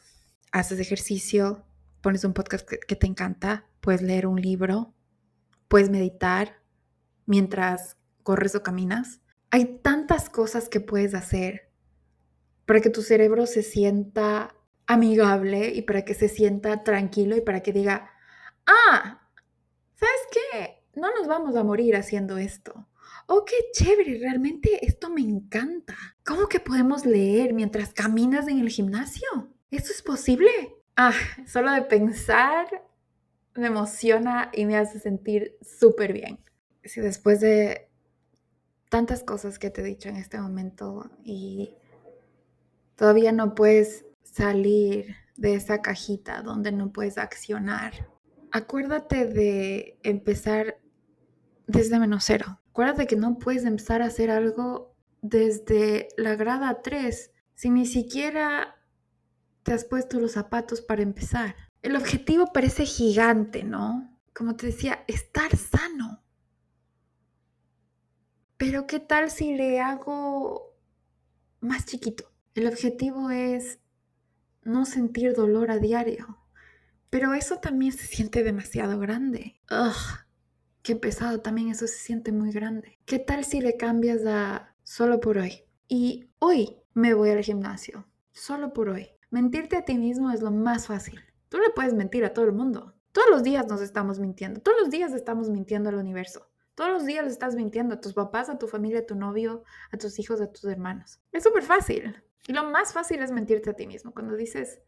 haces 0.52 0.80
ejercicio, 0.80 1.66
pones 2.00 2.24
un 2.24 2.32
podcast 2.32 2.66
que 2.66 2.96
te 2.96 3.06
encanta, 3.06 3.66
puedes 3.82 4.00
leer 4.00 4.26
un 4.26 4.40
libro, 4.40 4.94
puedes 5.68 5.90
meditar 5.90 6.62
mientras 7.26 7.98
corres 8.22 8.54
o 8.54 8.62
caminas 8.62 9.21
hay 9.52 9.66
tantas 9.82 10.30
cosas 10.30 10.70
que 10.70 10.80
puedes 10.80 11.14
hacer 11.14 11.68
para 12.64 12.80
que 12.80 12.88
tu 12.88 13.02
cerebro 13.02 13.46
se 13.46 13.62
sienta 13.62 14.56
amigable 14.86 15.68
y 15.68 15.82
para 15.82 16.06
que 16.06 16.14
se 16.14 16.28
sienta 16.28 16.82
tranquilo 16.82 17.36
y 17.36 17.42
para 17.42 17.60
que 17.62 17.72
diga, 17.72 18.10
ah, 18.66 19.28
¿sabes 19.94 20.20
qué? 20.32 20.82
No 20.98 21.14
nos 21.14 21.28
vamos 21.28 21.54
a 21.54 21.64
morir 21.64 21.96
haciendo 21.96 22.38
esto. 22.38 22.88
Oh, 23.26 23.44
qué 23.44 23.54
chévere, 23.74 24.18
realmente 24.18 24.86
esto 24.86 25.10
me 25.10 25.20
encanta. 25.20 25.96
¿Cómo 26.24 26.48
que 26.48 26.58
podemos 26.58 27.04
leer 27.04 27.52
mientras 27.52 27.92
caminas 27.92 28.48
en 28.48 28.58
el 28.58 28.70
gimnasio? 28.70 29.28
¿Eso 29.70 29.92
es 29.92 30.00
posible? 30.00 30.50
Ah, 30.96 31.12
solo 31.46 31.72
de 31.72 31.82
pensar 31.82 32.66
me 33.54 33.66
emociona 33.66 34.50
y 34.54 34.64
me 34.64 34.78
hace 34.78 34.98
sentir 34.98 35.58
súper 35.60 36.14
bien. 36.14 36.38
Si 36.84 37.02
después 37.02 37.40
de 37.40 37.91
tantas 38.92 39.24
cosas 39.24 39.58
que 39.58 39.70
te 39.70 39.80
he 39.80 39.84
dicho 39.84 40.10
en 40.10 40.16
este 40.16 40.38
momento 40.38 41.10
y 41.24 41.74
todavía 42.94 43.32
no 43.32 43.54
puedes 43.54 44.04
salir 44.22 45.16
de 45.34 45.54
esa 45.54 45.80
cajita 45.80 46.42
donde 46.42 46.72
no 46.72 46.92
puedes 46.92 47.16
accionar. 47.16 48.10
Acuérdate 48.50 49.24
de 49.24 49.98
empezar 50.02 50.78
desde 51.66 51.98
menos 51.98 52.24
cero. 52.26 52.60
Acuérdate 52.68 53.06
que 53.06 53.16
no 53.16 53.38
puedes 53.38 53.64
empezar 53.64 54.02
a 54.02 54.06
hacer 54.08 54.30
algo 54.30 54.94
desde 55.22 56.08
la 56.18 56.36
grada 56.36 56.82
3 56.82 57.30
si 57.54 57.70
ni 57.70 57.86
siquiera 57.86 58.76
te 59.62 59.72
has 59.72 59.86
puesto 59.86 60.20
los 60.20 60.32
zapatos 60.32 60.82
para 60.82 61.00
empezar. 61.00 61.56
El 61.80 61.96
objetivo 61.96 62.52
parece 62.52 62.84
gigante, 62.84 63.64
¿no? 63.64 64.18
Como 64.34 64.54
te 64.54 64.66
decía, 64.66 65.02
estar 65.08 65.56
sano. 65.56 66.11
Pero 68.64 68.86
¿qué 68.86 69.00
tal 69.00 69.28
si 69.28 69.56
le 69.56 69.80
hago 69.80 70.72
más 71.58 71.84
chiquito? 71.84 72.30
El 72.54 72.68
objetivo 72.68 73.28
es 73.30 73.80
no 74.62 74.84
sentir 74.84 75.34
dolor 75.34 75.72
a 75.72 75.78
diario. 75.78 76.38
Pero 77.10 77.34
eso 77.34 77.56
también 77.56 77.90
se 77.90 78.06
siente 78.06 78.44
demasiado 78.44 79.00
grande. 79.00 79.56
Ugh, 79.68 80.20
qué 80.82 80.94
pesado 80.94 81.40
también 81.40 81.70
eso 81.70 81.88
se 81.88 81.98
siente 81.98 82.30
muy 82.30 82.52
grande. 82.52 83.00
¿Qué 83.04 83.18
tal 83.18 83.44
si 83.44 83.60
le 83.60 83.76
cambias 83.76 84.24
a 84.26 84.76
solo 84.84 85.18
por 85.18 85.38
hoy? 85.38 85.64
Y 85.88 86.30
hoy 86.38 86.76
me 86.94 87.14
voy 87.14 87.30
al 87.30 87.42
gimnasio. 87.42 88.06
Solo 88.30 88.72
por 88.72 88.90
hoy. 88.90 89.08
Mentirte 89.30 89.76
a 89.76 89.84
ti 89.84 89.98
mismo 89.98 90.30
es 90.30 90.40
lo 90.40 90.52
más 90.52 90.86
fácil. 90.86 91.18
Tú 91.48 91.58
le 91.58 91.70
puedes 91.70 91.94
mentir 91.94 92.24
a 92.24 92.32
todo 92.32 92.44
el 92.44 92.52
mundo. 92.52 92.94
Todos 93.10 93.28
los 93.28 93.42
días 93.42 93.66
nos 93.66 93.80
estamos 93.80 94.20
mintiendo. 94.20 94.60
Todos 94.60 94.82
los 94.82 94.90
días 94.90 95.12
estamos 95.14 95.50
mintiendo 95.50 95.88
al 95.88 95.96
universo. 95.96 96.51
Todos 96.74 96.90
los 96.90 97.04
días 97.04 97.24
le 97.24 97.30
estás 97.30 97.54
mintiendo 97.54 97.94
a 97.94 98.00
tus 98.00 98.14
papás, 98.14 98.48
a 98.48 98.58
tu 98.58 98.66
familia, 98.66 99.00
a 99.00 99.06
tu 99.06 99.14
novio, 99.14 99.64
a 99.90 99.96
tus 99.98 100.18
hijos, 100.18 100.40
a 100.40 100.50
tus 100.50 100.64
hermanos. 100.64 101.20
Es 101.30 101.42
súper 101.42 101.62
fácil. 101.62 102.22
Y 102.46 102.52
lo 102.52 102.70
más 102.70 102.92
fácil 102.92 103.22
es 103.22 103.30
mentirte 103.30 103.70
a 103.70 103.74
ti 103.74 103.86
mismo. 103.86 104.12
Cuando 104.12 104.34
dices, 104.34 104.80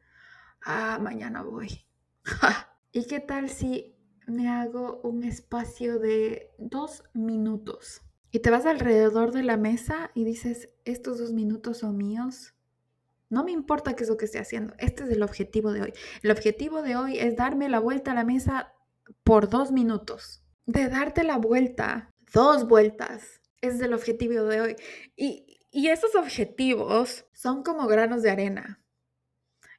ah, 0.62 0.98
mañana 1.00 1.42
voy. 1.42 1.86
¿Y 2.92 3.06
qué 3.06 3.20
tal 3.20 3.48
si 3.48 3.94
me 4.26 4.48
hago 4.48 5.00
un 5.02 5.24
espacio 5.24 5.98
de 5.98 6.50
dos 6.58 7.04
minutos. 7.12 8.02
Y 8.30 8.40
te 8.40 8.50
vas 8.50 8.66
alrededor 8.66 9.32
de 9.32 9.42
la 9.42 9.56
mesa 9.56 10.10
y 10.14 10.24
dices, 10.24 10.74
estos 10.84 11.18
dos 11.18 11.32
minutos 11.32 11.78
son 11.78 11.96
míos. 11.96 12.54
No 13.30 13.44
me 13.44 13.52
importa 13.52 13.94
qué 13.94 14.04
es 14.04 14.10
lo 14.10 14.16
que 14.16 14.24
esté 14.24 14.38
haciendo. 14.38 14.74
Este 14.78 15.04
es 15.04 15.10
el 15.10 15.22
objetivo 15.22 15.72
de 15.72 15.82
hoy. 15.82 15.92
El 16.22 16.30
objetivo 16.30 16.82
de 16.82 16.96
hoy 16.96 17.18
es 17.18 17.36
darme 17.36 17.68
la 17.68 17.78
vuelta 17.78 18.12
a 18.12 18.14
la 18.14 18.24
mesa 18.24 18.72
por 19.22 19.48
dos 19.48 19.72
minutos. 19.72 20.43
De 20.66 20.88
darte 20.88 21.24
la 21.24 21.36
vuelta, 21.38 22.10
dos 22.32 22.66
vueltas, 22.66 23.40
es 23.60 23.80
el 23.80 23.94
objetivo 23.94 24.44
de 24.44 24.60
hoy. 24.60 24.76
Y, 25.16 25.60
y 25.70 25.88
esos 25.88 26.14
objetivos 26.14 27.26
son 27.32 27.62
como 27.62 27.86
granos 27.86 28.22
de 28.22 28.30
arena. 28.30 28.80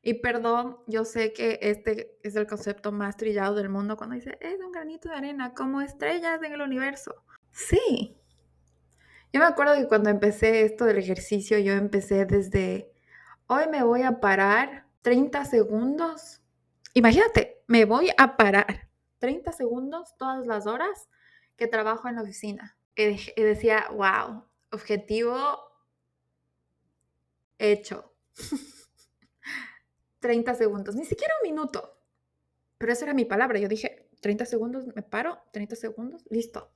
Y 0.07 0.15
perdón, 0.15 0.77
yo 0.85 1.03
sé 1.03 1.33
que 1.33 1.57
este 1.63 2.19
es 2.21 2.35
el 2.35 2.45
concepto 2.45 2.91
más 2.91 3.17
trillado 3.17 3.55
del 3.55 3.69
mundo 3.69 3.97
cuando 3.97 4.13
dice, 4.15 4.37
es 4.39 4.59
un 4.63 4.71
granito 4.71 5.09
de 5.09 5.15
arena, 5.15 5.55
como 5.55 5.81
estrellas 5.81 6.43
en 6.43 6.53
el 6.53 6.61
universo. 6.61 7.15
Sí. 7.51 8.15
Yo 9.33 9.39
me 9.39 9.47
acuerdo 9.47 9.73
que 9.73 9.87
cuando 9.87 10.11
empecé 10.11 10.61
esto 10.61 10.85
del 10.85 10.99
ejercicio, 10.99 11.57
yo 11.57 11.73
empecé 11.73 12.25
desde, 12.25 12.91
hoy 13.47 13.63
me 13.71 13.83
voy 13.83 14.03
a 14.03 14.19
parar 14.19 14.85
30 15.01 15.43
segundos. 15.45 16.39
Imagínate, 16.93 17.63
me 17.65 17.85
voy 17.85 18.11
a 18.15 18.37
parar 18.37 18.87
30 19.25 19.53
segundos 19.53 20.15
todas 20.19 20.45
las 20.45 20.67
horas 20.67 21.09
que 21.55 21.65
trabajo 21.65 22.07
en 22.07 22.15
la 22.17 22.21
oficina. 22.21 22.77
Y 22.95 23.41
decía, 23.41 23.87
wow, 23.89 24.45
objetivo 24.71 25.57
hecho. 27.57 28.13
30 30.19 30.53
segundos, 30.53 30.95
ni 30.95 31.05
siquiera 31.05 31.33
un 31.41 31.49
minuto. 31.49 31.99
Pero 32.77 32.93
esa 32.93 33.05
era 33.05 33.15
mi 33.15 33.25
palabra. 33.25 33.57
Yo 33.57 33.67
dije, 33.67 34.11
30 34.21 34.45
segundos, 34.45 34.85
me 34.85 35.01
paro, 35.01 35.39
30 35.53 35.75
segundos, 35.75 36.23
listo. 36.29 36.71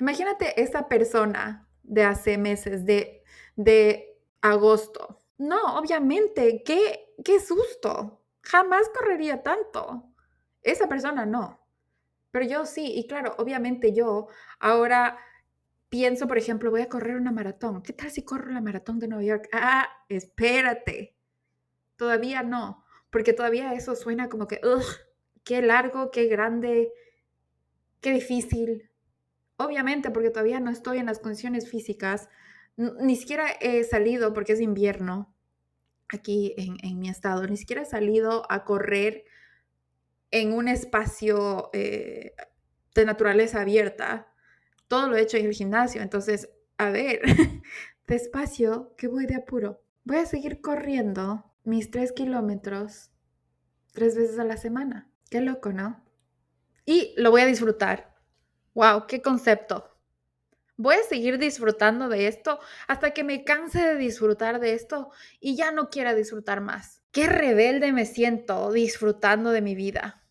Imagínate 0.00 0.58
esa 0.58 0.88
persona 0.88 1.68
de 1.82 2.02
hace 2.02 2.38
meses, 2.38 2.86
de, 2.86 3.22
de 3.56 4.22
agosto. 4.40 5.22
No, 5.36 5.78
obviamente, 5.78 6.62
qué, 6.64 7.14
qué 7.22 7.40
susto. 7.40 8.22
Jamás 8.40 8.88
correría 8.88 9.42
tanto. 9.42 10.05
Esa 10.66 10.88
persona 10.88 11.24
no. 11.24 11.60
Pero 12.30 12.44
yo 12.44 12.66
sí, 12.66 12.92
y 12.94 13.06
claro, 13.06 13.34
obviamente 13.38 13.94
yo 13.94 14.28
ahora 14.58 15.16
pienso, 15.88 16.26
por 16.26 16.38
ejemplo, 16.38 16.70
voy 16.70 16.82
a 16.82 16.88
correr 16.88 17.16
una 17.16 17.32
maratón. 17.32 17.82
¿Qué 17.82 17.92
tal 17.92 18.10
si 18.10 18.24
corro 18.24 18.50
la 18.50 18.60
maratón 18.60 18.98
de 18.98 19.08
Nueva 19.08 19.24
York? 19.24 19.48
Ah, 19.52 19.88
espérate. 20.08 21.16
Todavía 21.96 22.42
no, 22.42 22.84
porque 23.10 23.32
todavía 23.32 23.72
eso 23.74 23.94
suena 23.94 24.28
como 24.28 24.46
que, 24.46 24.60
ugh, 24.64 24.84
qué 25.44 25.62
largo, 25.62 26.10
qué 26.10 26.26
grande, 26.26 26.92
qué 28.00 28.12
difícil. 28.12 28.90
Obviamente, 29.56 30.10
porque 30.10 30.30
todavía 30.30 30.60
no 30.60 30.70
estoy 30.70 30.98
en 30.98 31.06
las 31.06 31.20
condiciones 31.20 31.70
físicas, 31.70 32.28
ni 32.76 33.16
siquiera 33.16 33.50
he 33.60 33.84
salido, 33.84 34.34
porque 34.34 34.52
es 34.52 34.60
invierno 34.60 35.32
aquí 36.08 36.54
en, 36.58 36.98
mi 36.98 37.08
estado, 37.08 37.46
ni 37.46 37.56
siquiera 37.56 37.82
he 37.82 37.86
salido 37.86 38.44
a 38.50 38.64
correr 38.64 39.24
en 40.30 40.52
un 40.52 40.68
espacio 40.68 41.70
eh, 41.72 42.34
de 42.94 43.04
naturaleza 43.04 43.60
abierta. 43.60 44.32
Todo 44.88 45.08
lo 45.08 45.16
he 45.16 45.22
hecho 45.22 45.36
en 45.36 45.46
el 45.46 45.52
gimnasio, 45.52 46.02
entonces, 46.02 46.50
a 46.78 46.90
ver, 46.90 47.20
despacio, 48.06 48.94
que 48.96 49.08
voy 49.08 49.26
de 49.26 49.36
apuro. 49.36 49.82
Voy 50.04 50.18
a 50.18 50.26
seguir 50.26 50.60
corriendo 50.60 51.52
mis 51.64 51.90
tres 51.90 52.12
kilómetros 52.12 53.10
tres 53.92 54.14
veces 54.14 54.38
a 54.38 54.44
la 54.44 54.56
semana. 54.56 55.10
Qué 55.30 55.40
loco, 55.40 55.72
¿no? 55.72 56.04
Y 56.84 57.14
lo 57.16 57.32
voy 57.32 57.40
a 57.40 57.46
disfrutar. 57.46 58.14
¡Wow! 58.74 59.06
¡Qué 59.08 59.22
concepto! 59.22 59.95
Voy 60.78 60.96
a 60.96 61.08
seguir 61.08 61.38
disfrutando 61.38 62.10
de 62.10 62.26
esto 62.26 62.60
hasta 62.86 63.12
que 63.12 63.24
me 63.24 63.44
canse 63.44 63.80
de 63.80 63.96
disfrutar 63.96 64.60
de 64.60 64.74
esto 64.74 65.10
y 65.40 65.56
ya 65.56 65.72
no 65.72 65.88
quiera 65.88 66.14
disfrutar 66.14 66.60
más. 66.60 67.02
Qué 67.12 67.26
rebelde 67.26 67.92
me 67.92 68.04
siento 68.04 68.70
disfrutando 68.70 69.52
de 69.52 69.62
mi 69.62 69.74
vida. 69.74 70.28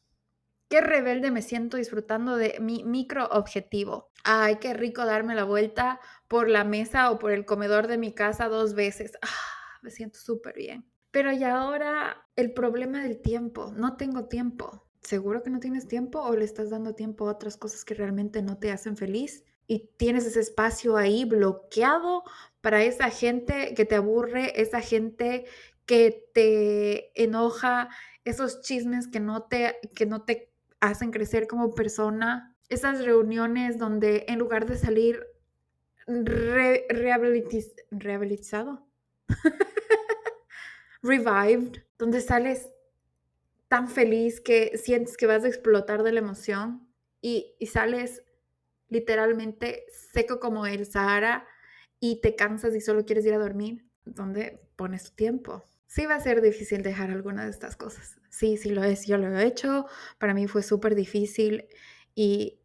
Qué 0.69 0.81
rebelde 0.81 1.31
me 1.31 1.41
siento 1.41 1.77
disfrutando 1.77 2.37
de 2.37 2.57
mi 2.59 2.83
micro 2.83 3.25
objetivo. 3.31 4.11
Ay, 4.23 4.57
qué 4.57 4.75
rico 4.75 5.03
darme 5.05 5.33
la 5.33 5.45
vuelta 5.45 5.99
por 6.27 6.47
la 6.47 6.63
mesa 6.63 7.09
o 7.09 7.17
por 7.17 7.31
el 7.31 7.45
comedor 7.45 7.87
de 7.87 7.97
mi 7.97 8.13
casa 8.13 8.47
dos 8.47 8.75
veces. 8.75 9.13
Ah, 9.23 9.79
me 9.81 9.89
siento 9.89 10.19
súper 10.19 10.55
bien. 10.55 10.85
Pero 11.09 11.31
y 11.31 11.43
ahora 11.43 12.27
el 12.35 12.53
problema 12.53 13.01
del 13.01 13.19
tiempo, 13.19 13.71
no 13.75 13.97
tengo 13.97 14.27
tiempo. 14.27 14.89
¿Seguro 15.01 15.41
que 15.41 15.49
no 15.49 15.59
tienes 15.59 15.87
tiempo 15.87 16.21
o 16.21 16.35
le 16.35 16.45
estás 16.45 16.69
dando 16.69 16.93
tiempo 16.93 17.27
a 17.27 17.31
otras 17.31 17.57
cosas 17.57 17.83
que 17.83 17.95
realmente 17.95 18.43
no 18.43 18.59
te 18.59 18.71
hacen 18.71 18.95
feliz? 18.95 19.43
Y 19.67 19.89
tienes 19.97 20.25
ese 20.25 20.39
espacio 20.39 20.97
ahí 20.97 21.25
bloqueado 21.25 22.23
para 22.61 22.83
esa 22.83 23.09
gente 23.09 23.73
que 23.75 23.85
te 23.85 23.95
aburre, 23.95 24.61
esa 24.61 24.81
gente 24.81 25.45
que 25.85 26.29
te 26.33 27.21
enoja, 27.21 27.89
esos 28.23 28.61
chismes 28.61 29.07
que 29.07 29.19
no 29.19 29.43
te, 29.43 29.77
que 29.95 30.05
no 30.05 30.23
te 30.23 30.51
hacen 30.79 31.11
crecer 31.11 31.47
como 31.47 31.73
persona, 31.73 32.55
esas 32.69 33.05
reuniones 33.05 33.77
donde 33.77 34.25
en 34.27 34.39
lugar 34.39 34.65
de 34.65 34.77
salir 34.77 35.25
rehabilitizado, 36.07 38.87
revived, 41.01 41.83
donde 41.97 42.21
sales 42.21 42.69
tan 43.67 43.87
feliz 43.87 44.41
que 44.41 44.77
sientes 44.77 45.17
que 45.17 45.27
vas 45.27 45.43
a 45.43 45.47
explotar 45.47 46.03
de 46.03 46.11
la 46.11 46.19
emoción 46.19 46.87
y, 47.21 47.55
sales 47.71 48.23
literalmente 48.89 49.85
seco 50.13 50.39
como 50.39 50.65
el 50.65 50.85
Sahara 50.85 51.47
y 51.99 52.21
te 52.21 52.35
cansas 52.35 52.75
y 52.75 52.81
solo 52.81 53.05
quieres 53.05 53.25
ir 53.25 53.33
a 53.33 53.39
dormir, 53.39 53.85
¿dónde 54.05 54.61
pones 54.75 55.03
tu 55.05 55.15
tiempo? 55.15 55.63
Sí 55.87 56.05
va 56.05 56.15
a 56.15 56.19
ser 56.19 56.41
difícil 56.41 56.83
dejar 56.83 57.11
alguna 57.11 57.45
de 57.45 57.51
estas 57.51 57.75
cosas. 57.75 58.19
Sí, 58.29 58.57
sí 58.57 58.69
lo 58.69 58.83
es. 58.83 59.05
Yo 59.05 59.17
lo 59.17 59.27
he 59.37 59.45
hecho. 59.45 59.85
Para 60.17 60.33
mí 60.33 60.47
fue 60.47 60.61
súper 60.61 60.93
difícil 60.93 61.67
y 62.13 62.59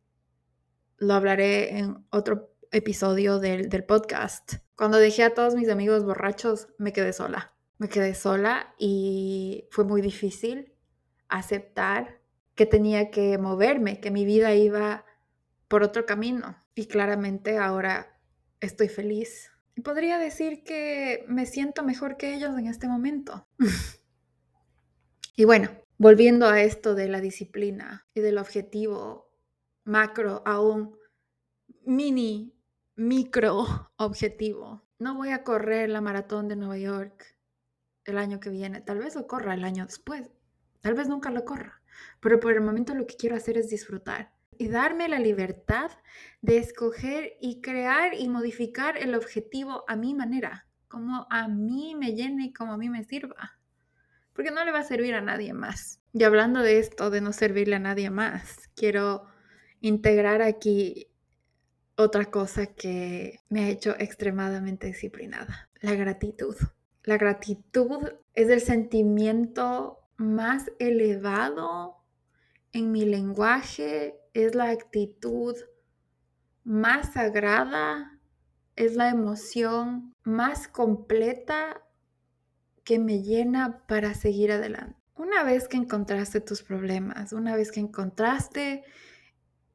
lo 0.98 1.14
hablaré 1.14 1.78
en 1.78 2.04
otro 2.10 2.52
episodio 2.72 3.38
del, 3.38 3.68
del 3.68 3.84
podcast. 3.84 4.54
Cuando 4.74 4.98
dejé 4.98 5.22
a 5.22 5.34
todos 5.34 5.54
mis 5.54 5.68
amigos 5.68 6.04
borrachos, 6.04 6.68
me 6.78 6.92
quedé 6.92 7.12
sola 7.12 7.54
me 7.80 7.88
quedé 7.88 8.14
sola 8.14 8.74
y 8.78 9.66
fue 9.70 9.84
muy 9.84 10.02
difícil 10.02 10.74
aceptar 11.28 12.20
que 12.54 12.66
tenía 12.66 13.10
que 13.10 13.38
moverme, 13.38 14.00
que 14.00 14.10
mi 14.10 14.26
vida 14.26 14.54
iba 14.54 15.06
por 15.70 15.84
otro 15.84 16.04
camino. 16.04 16.56
Y 16.74 16.86
claramente 16.86 17.56
ahora 17.56 18.18
estoy 18.58 18.88
feliz. 18.88 19.52
Y 19.76 19.82
podría 19.82 20.18
decir 20.18 20.64
que 20.64 21.24
me 21.28 21.46
siento 21.46 21.84
mejor 21.84 22.16
que 22.16 22.34
ellos 22.34 22.58
en 22.58 22.66
este 22.66 22.88
momento. 22.88 23.46
y 25.36 25.44
bueno, 25.44 25.70
volviendo 25.96 26.48
a 26.48 26.60
esto 26.60 26.96
de 26.96 27.06
la 27.06 27.20
disciplina 27.20 28.08
y 28.14 28.20
del 28.20 28.38
objetivo 28.38 29.30
macro 29.84 30.42
a 30.44 30.60
un 30.60 30.98
mini, 31.86 32.52
micro 32.96 33.92
objetivo. 33.96 34.84
No 34.98 35.14
voy 35.14 35.30
a 35.30 35.44
correr 35.44 35.88
la 35.88 36.00
maratón 36.00 36.48
de 36.48 36.56
Nueva 36.56 36.78
York 36.78 37.36
el 38.06 38.18
año 38.18 38.40
que 38.40 38.50
viene, 38.50 38.80
tal 38.80 38.98
vez 38.98 39.14
lo 39.14 39.28
corra 39.28 39.54
el 39.54 39.62
año 39.62 39.86
después, 39.86 40.32
tal 40.80 40.94
vez 40.94 41.08
nunca 41.08 41.30
lo 41.30 41.44
corra, 41.44 41.80
pero 42.18 42.40
por 42.40 42.52
el 42.52 42.60
momento 42.60 42.92
lo 42.94 43.06
que 43.06 43.14
quiero 43.14 43.36
hacer 43.36 43.56
es 43.56 43.68
disfrutar 43.68 44.32
y 44.60 44.68
darme 44.68 45.08
la 45.08 45.18
libertad 45.18 45.90
de 46.42 46.58
escoger 46.58 47.32
y 47.40 47.62
crear 47.62 48.12
y 48.12 48.28
modificar 48.28 48.98
el 48.98 49.14
objetivo 49.14 49.84
a 49.88 49.96
mi 49.96 50.12
manera, 50.12 50.66
como 50.86 51.26
a 51.30 51.48
mí 51.48 51.94
me 51.98 52.12
llene 52.12 52.44
y 52.44 52.52
como 52.52 52.74
a 52.74 52.76
mí 52.76 52.90
me 52.90 53.02
sirva, 53.02 53.58
porque 54.34 54.50
no 54.50 54.62
le 54.62 54.70
va 54.70 54.80
a 54.80 54.84
servir 54.84 55.14
a 55.14 55.22
nadie 55.22 55.54
más. 55.54 56.02
Y 56.12 56.24
hablando 56.24 56.60
de 56.60 56.78
esto, 56.78 57.08
de 57.08 57.22
no 57.22 57.32
servirle 57.32 57.76
a 57.76 57.78
nadie 57.78 58.10
más, 58.10 58.68
quiero 58.76 59.24
integrar 59.80 60.42
aquí 60.42 61.08
otra 61.96 62.26
cosa 62.26 62.66
que 62.66 63.40
me 63.48 63.64
ha 63.64 63.68
hecho 63.70 63.94
extremadamente 63.98 64.88
disciplinada, 64.88 65.70
la 65.80 65.94
gratitud. 65.94 66.54
La 67.04 67.16
gratitud 67.16 68.12
es 68.34 68.50
el 68.50 68.60
sentimiento 68.60 70.00
más 70.18 70.70
elevado 70.78 71.96
en 72.72 72.92
mi 72.92 73.06
lenguaje, 73.06 74.19
es 74.34 74.54
la 74.54 74.70
actitud 74.70 75.56
más 76.64 77.14
sagrada, 77.14 78.18
es 78.76 78.94
la 78.94 79.10
emoción 79.10 80.14
más 80.22 80.68
completa 80.68 81.82
que 82.84 82.98
me 82.98 83.22
llena 83.22 83.84
para 83.86 84.14
seguir 84.14 84.52
adelante. 84.52 84.96
Una 85.16 85.44
vez 85.44 85.68
que 85.68 85.76
encontraste 85.76 86.40
tus 86.40 86.62
problemas, 86.62 87.32
una 87.32 87.54
vez 87.56 87.72
que 87.72 87.80
encontraste 87.80 88.84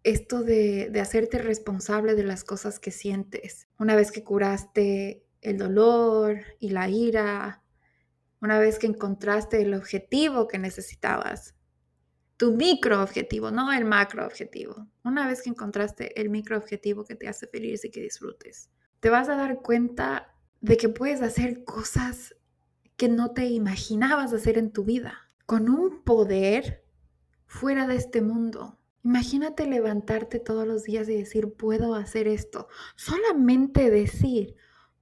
esto 0.04 0.44
de, 0.44 0.90
de, 0.90 1.02
hacerte 1.02 1.38
responsable 1.38 2.16
de 2.16 2.24
las 2.24 2.44
cosas 2.44 2.80
que 2.80 2.92
sientes, 2.92 3.68
una 3.78 3.96
vez 3.96 4.12
que 4.12 4.24
curaste 4.24 5.26
el 5.42 5.58
dolor 5.58 6.42
y 6.60 6.70
la 6.70 6.90
ira, 6.90 7.64
una 8.42 8.60
vez 8.60 8.80
que 8.80 8.88
encontraste 8.88 9.62
el 9.62 9.74
objetivo 9.74 10.48
que 10.48 10.60
necesitabas, 10.60 11.55
tu 12.38 12.54
micro 12.54 13.02
objetivo, 13.02 13.52
no 13.52 13.72
el 13.72 13.86
macro 13.86 14.26
objetivo. 14.26 14.88
Una 15.04 15.28
vez 15.28 15.42
que 15.42 15.50
encontraste 15.50 16.20
el 16.20 16.30
micro 16.30 16.58
objetivo 16.58 17.06
que 17.06 17.16
te 17.16 17.28
hace 17.28 17.48
feliz 17.48 17.86
y 17.86 17.92
que 17.92 18.02
disfrutes, 18.02 18.70
te 19.00 19.10
vas 19.10 19.30
a 19.30 19.36
dar 19.36 19.62
cuenta 19.62 20.36
de 20.62 20.78
que 20.78 20.90
puedes 20.90 21.22
hacer 21.22 21.64
cosas 21.64 22.36
que 22.98 23.10
no 23.10 23.32
te 23.32 23.46
imaginabas 23.46 24.34
hacer 24.34 24.58
en 24.58 24.72
tu 24.72 24.84
vida, 24.84 25.30
con 25.46 25.70
un 25.70 26.04
poder 26.04 26.84
fuera 27.46 27.88
de 27.88 27.96
este 27.96 28.22
mundo. 28.22 28.80
Imagínate 29.04 29.68
levantarte 29.68 30.40
todos 30.40 30.68
los 30.68 30.84
días 30.84 31.08
y 31.10 31.16
decir, 31.16 31.54
puedo 31.54 31.94
hacer 31.94 32.28
esto. 32.28 32.68
Solamente 32.96 33.92
decir, 33.92 34.56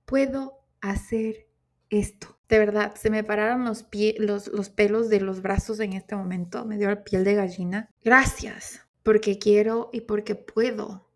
puedo 0.06 0.60
hacer 0.82 1.48
esto. 1.90 2.38
De 2.54 2.60
verdad, 2.60 2.94
se 2.94 3.10
me 3.10 3.24
pararon 3.24 3.66
los, 3.66 3.88
los, 4.20 4.48
los 4.50 4.70
pelos 4.70 5.10
de 5.10 5.20
los 5.20 5.42
brazos 5.42 5.80
en 5.80 5.94
este 5.94 6.16
momento. 6.16 6.66
Me 6.66 6.78
dio 6.78 6.88
la 6.88 7.04
piel 7.04 7.24
de 7.24 7.34
gallina. 7.34 7.90
Gracias, 8.04 8.80
porque 9.02 9.40
quiero 9.40 9.90
y 9.92 10.02
porque 10.02 10.36
puedo. 10.36 11.10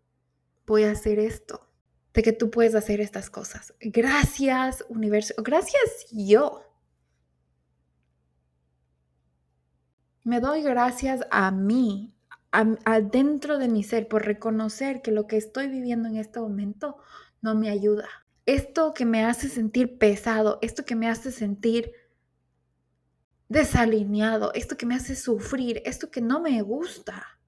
Voy 0.66 0.82
a 0.82 0.90
hacer 0.90 1.20
esto. 1.20 1.70
De 2.12 2.24
que 2.24 2.32
tú 2.32 2.50
puedes 2.50 2.74
hacer 2.74 3.00
estas 3.00 3.30
cosas. 3.30 3.72
Gracias, 3.80 4.84
universo. 4.88 5.34
Gracias 5.38 6.06
yo. 6.10 6.64
Me 10.24 10.40
doy 10.40 10.62
gracias 10.62 11.20
a 11.30 11.52
mí, 11.52 12.16
adentro 12.50 13.58
de 13.58 13.68
mi 13.68 13.84
ser, 13.84 14.08
por 14.08 14.26
reconocer 14.26 15.02
que 15.02 15.12
lo 15.12 15.28
que 15.28 15.36
estoy 15.36 15.68
viviendo 15.68 16.08
en 16.08 16.16
este 16.16 16.40
momento 16.40 16.96
no 17.42 17.54
me 17.54 17.70
ayuda. 17.70 18.08
Esto 18.48 18.94
que 18.94 19.04
me 19.04 19.26
hace 19.26 19.50
sentir 19.50 19.98
pesado, 19.98 20.58
esto 20.62 20.86
que 20.86 20.96
me 20.96 21.06
hace 21.06 21.30
sentir 21.32 21.92
desalineado, 23.46 24.54
esto 24.54 24.78
que 24.78 24.86
me 24.86 24.94
hace 24.94 25.16
sufrir, 25.16 25.82
esto 25.84 26.10
que 26.10 26.22
no 26.22 26.40
me 26.40 26.62
gusta. 26.62 27.38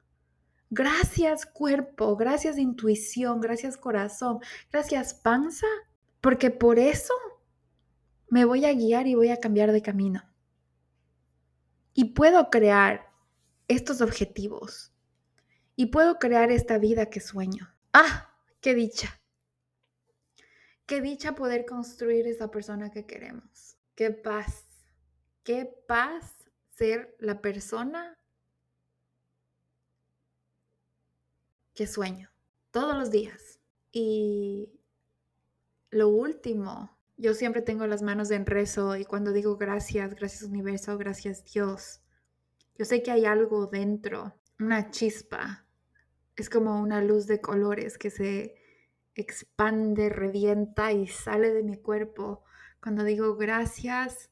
Gracias 0.68 1.46
cuerpo, 1.46 2.16
gracias 2.16 2.58
intuición, 2.58 3.40
gracias 3.40 3.78
corazón, 3.78 4.40
gracias 4.70 5.14
panza, 5.14 5.66
porque 6.20 6.50
por 6.50 6.78
eso 6.78 7.14
me 8.28 8.44
voy 8.44 8.66
a 8.66 8.74
guiar 8.74 9.06
y 9.06 9.14
voy 9.14 9.30
a 9.30 9.40
cambiar 9.40 9.72
de 9.72 9.80
camino. 9.80 10.22
Y 11.94 12.12
puedo 12.12 12.50
crear 12.50 13.10
estos 13.68 14.02
objetivos 14.02 14.92
y 15.76 15.86
puedo 15.86 16.18
crear 16.18 16.50
esta 16.50 16.76
vida 16.76 17.06
que 17.06 17.20
sueño. 17.20 17.74
¡Ah! 17.94 18.34
¡Qué 18.60 18.74
dicha! 18.74 19.19
¡Qué 20.90 21.00
dicha 21.00 21.36
poder 21.36 21.66
construir 21.66 22.26
esa 22.26 22.50
persona 22.50 22.90
que 22.90 23.06
queremos! 23.06 23.76
¡Qué 23.94 24.10
paz! 24.10 24.66
¡Qué 25.44 25.64
paz 25.86 26.50
ser 26.68 27.14
la 27.20 27.40
persona 27.40 28.18
que 31.74 31.86
sueño 31.86 32.28
todos 32.72 32.96
los 32.98 33.12
días! 33.12 33.60
Y 33.92 34.80
lo 35.90 36.08
último, 36.08 36.98
yo 37.16 37.34
siempre 37.34 37.62
tengo 37.62 37.86
las 37.86 38.02
manos 38.02 38.32
en 38.32 38.44
rezo 38.44 38.96
y 38.96 39.04
cuando 39.04 39.30
digo 39.30 39.56
gracias, 39.56 40.16
gracias 40.16 40.42
universo, 40.42 40.98
gracias 40.98 41.44
Dios, 41.44 42.02
yo 42.74 42.84
sé 42.84 43.00
que 43.04 43.12
hay 43.12 43.26
algo 43.26 43.68
dentro, 43.68 44.34
una 44.58 44.90
chispa. 44.90 45.64
Es 46.34 46.50
como 46.50 46.80
una 46.80 47.00
luz 47.00 47.28
de 47.28 47.40
colores 47.40 47.96
que 47.96 48.10
se 48.10 48.59
expande, 49.14 50.08
revienta 50.08 50.92
y 50.92 51.06
sale 51.06 51.52
de 51.52 51.62
mi 51.62 51.76
cuerpo 51.76 52.44
cuando 52.80 53.04
digo 53.04 53.36
gracias 53.36 54.30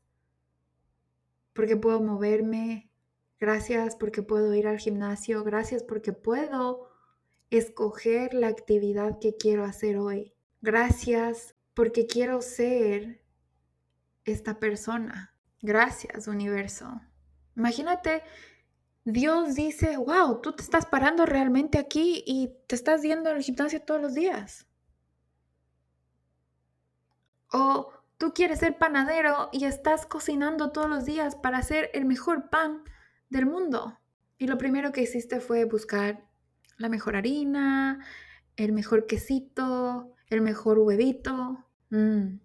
porque 1.52 1.76
puedo 1.76 2.00
moverme, 2.00 2.90
gracias 3.38 3.96
porque 3.96 4.22
puedo 4.22 4.54
ir 4.54 4.66
al 4.66 4.78
gimnasio, 4.78 5.44
gracias 5.44 5.82
porque 5.82 6.12
puedo 6.12 6.88
escoger 7.50 8.32
la 8.32 8.48
actividad 8.48 9.18
que 9.18 9.36
quiero 9.36 9.64
hacer 9.64 9.98
hoy. 9.98 10.34
Gracias 10.60 11.56
porque 11.74 12.06
quiero 12.06 12.42
ser 12.42 13.22
esta 14.24 14.58
persona. 14.58 15.34
Gracias, 15.60 16.28
universo. 16.28 17.00
Imagínate, 17.56 18.22
Dios 19.04 19.54
dice, 19.54 19.96
wow, 19.96 20.40
tú 20.40 20.54
te 20.54 20.62
estás 20.62 20.86
parando 20.86 21.26
realmente 21.26 21.78
aquí 21.78 22.22
y 22.24 22.52
te 22.66 22.76
estás 22.76 23.02
yendo 23.02 23.30
al 23.30 23.42
gimnasio 23.42 23.82
todos 23.82 24.00
los 24.00 24.14
días. 24.14 24.67
O 27.52 27.92
tú 28.18 28.32
quieres 28.34 28.60
ser 28.60 28.78
panadero 28.78 29.48
y 29.52 29.64
estás 29.64 30.06
cocinando 30.06 30.70
todos 30.70 30.88
los 30.88 31.04
días 31.04 31.36
para 31.36 31.58
hacer 31.58 31.90
el 31.94 32.04
mejor 32.04 32.50
pan 32.50 32.82
del 33.30 33.46
mundo. 33.46 33.98
Y 34.38 34.46
lo 34.46 34.58
primero 34.58 34.92
que 34.92 35.02
hiciste 35.02 35.40
fue 35.40 35.64
buscar 35.64 36.28
la 36.76 36.88
mejor 36.88 37.16
harina, 37.16 38.04
el 38.56 38.72
mejor 38.72 39.06
quesito, 39.06 40.14
el 40.28 40.40
mejor 40.42 40.78
huevito. 40.78 41.64
Mm, 41.90 42.38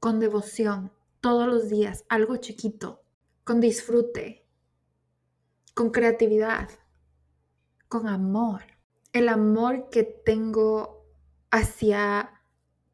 con 0.00 0.20
devoción, 0.20 0.92
todos 1.20 1.46
los 1.46 1.70
días, 1.70 2.04
algo 2.08 2.36
chiquito 2.36 3.04
con 3.44 3.60
disfrute, 3.60 4.46
con 5.74 5.90
creatividad, 5.90 6.70
con 7.88 8.08
amor. 8.08 8.62
El 9.12 9.28
amor 9.28 9.90
que 9.90 10.02
tengo 10.02 11.06
hacia 11.50 12.40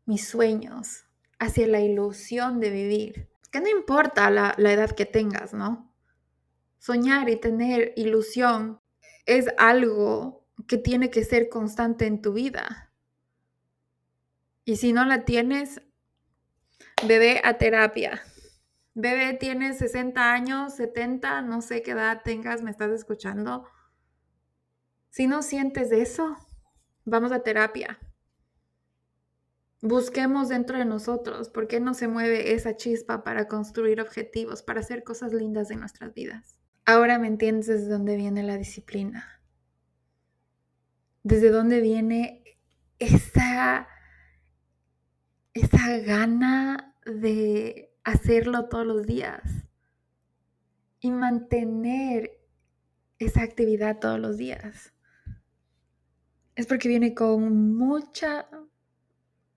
mis 0.04 0.28
sueños, 0.28 1.04
hacia 1.40 1.66
la 1.66 1.80
ilusión 1.80 2.60
de 2.60 2.70
vivir. 2.70 3.28
Que 3.50 3.60
no 3.60 3.68
importa 3.68 4.30
la, 4.30 4.54
edad 4.58 4.92
que 4.92 5.06
tengas, 5.06 5.52
¿no? 5.52 5.92
Soñar 6.78 7.28
y 7.28 7.36
tener 7.36 7.92
ilusión 7.96 8.80
es 9.26 9.48
algo 9.58 10.46
que 10.68 10.78
tiene 10.78 11.10
que 11.10 11.24
ser 11.24 11.48
constante 11.48 12.06
en 12.06 12.22
tu 12.22 12.32
vida. 12.32 12.92
Y 14.64 14.76
si 14.76 14.92
no 14.92 15.04
la 15.04 15.24
tienes, 15.24 15.82
bebé 17.06 17.40
a 17.42 17.58
terapia. 17.58 18.22
Bebé, 18.94 19.34
tienes 19.34 19.78
60 19.78 20.32
años, 20.32 20.74
70, 20.74 21.42
no 21.42 21.62
sé 21.62 21.82
qué 21.82 21.92
edad 21.92 22.22
tengas, 22.22 22.62
me 22.62 22.70
estás 22.70 22.90
escuchando. 22.90 23.66
Si 25.08 25.26
no 25.26 25.42
sientes 25.42 25.90
eso, 25.90 26.36
vamos 27.04 27.32
a 27.32 27.42
terapia. 27.42 27.98
Busquemos 29.82 30.48
dentro 30.48 30.76
de 30.78 30.84
nosotros 30.84 31.48
por 31.48 31.66
qué 31.66 31.80
no 31.80 31.94
se 31.94 32.06
mueve 32.06 32.52
esa 32.52 32.76
chispa 32.76 33.24
para 33.24 33.48
construir 33.48 34.00
objetivos, 34.00 34.62
para 34.62 34.80
hacer 34.80 35.04
cosas 35.04 35.32
lindas 35.32 35.70
en 35.70 35.80
nuestras 35.80 36.12
vidas. 36.12 36.58
Ahora 36.84 37.18
me 37.18 37.28
entiendes 37.28 37.66
desde 37.66 37.88
dónde 37.88 38.16
viene 38.16 38.42
la 38.42 38.58
disciplina. 38.58 39.40
Desde 41.22 41.50
dónde 41.50 41.80
viene 41.80 42.42
esa, 42.98 43.88
esa 45.54 45.98
gana 45.98 46.94
de 47.06 47.94
hacerlo 48.04 48.68
todos 48.68 48.86
los 48.86 49.06
días 49.06 49.42
y 51.00 51.10
mantener 51.10 52.38
esa 53.18 53.42
actividad 53.42 53.98
todos 53.98 54.18
los 54.18 54.36
días. 54.36 54.94
Es 56.54 56.66
porque 56.66 56.88
viene 56.88 57.14
con 57.14 57.74
mucha, 57.76 58.48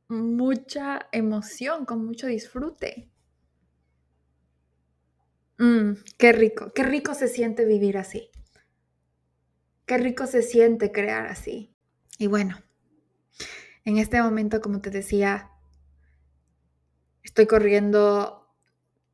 mucha 0.07 1.07
emoción, 1.11 1.85
con 1.85 2.05
mucho 2.05 2.27
disfrute. 2.27 3.09
Mm, 5.57 5.93
qué 6.17 6.31
rico, 6.31 6.73
qué 6.73 6.83
rico 6.83 7.13
se 7.13 7.27
siente 7.27 7.65
vivir 7.65 7.97
así. 7.97 8.29
Qué 9.85 9.97
rico 9.97 10.27
se 10.27 10.41
siente 10.41 10.91
crear 10.91 11.27
así. 11.27 11.75
Y 12.17 12.27
bueno, 12.27 12.57
en 13.85 13.97
este 13.97 14.21
momento, 14.21 14.61
como 14.61 14.81
te 14.81 14.89
decía, 14.89 15.51
estoy 17.23 17.47
corriendo 17.47 18.47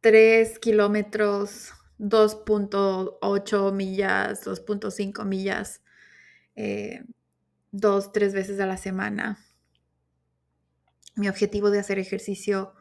3 0.01 0.59
kilómetros, 0.59 1.74
2.8 1.97 3.72
millas, 3.74 4.45
2.5 4.45 5.26
millas, 5.26 5.82
eh, 6.55 7.03
dos, 7.72 8.11
tres 8.11 8.34
veces 8.34 8.59
a 8.59 8.66
la 8.66 8.78
semana. 8.78 9.38
Mi 11.20 11.30
objetivo 11.30 11.70
de 11.70 11.80
hacer 11.80 11.99
ejercicio 11.99 12.74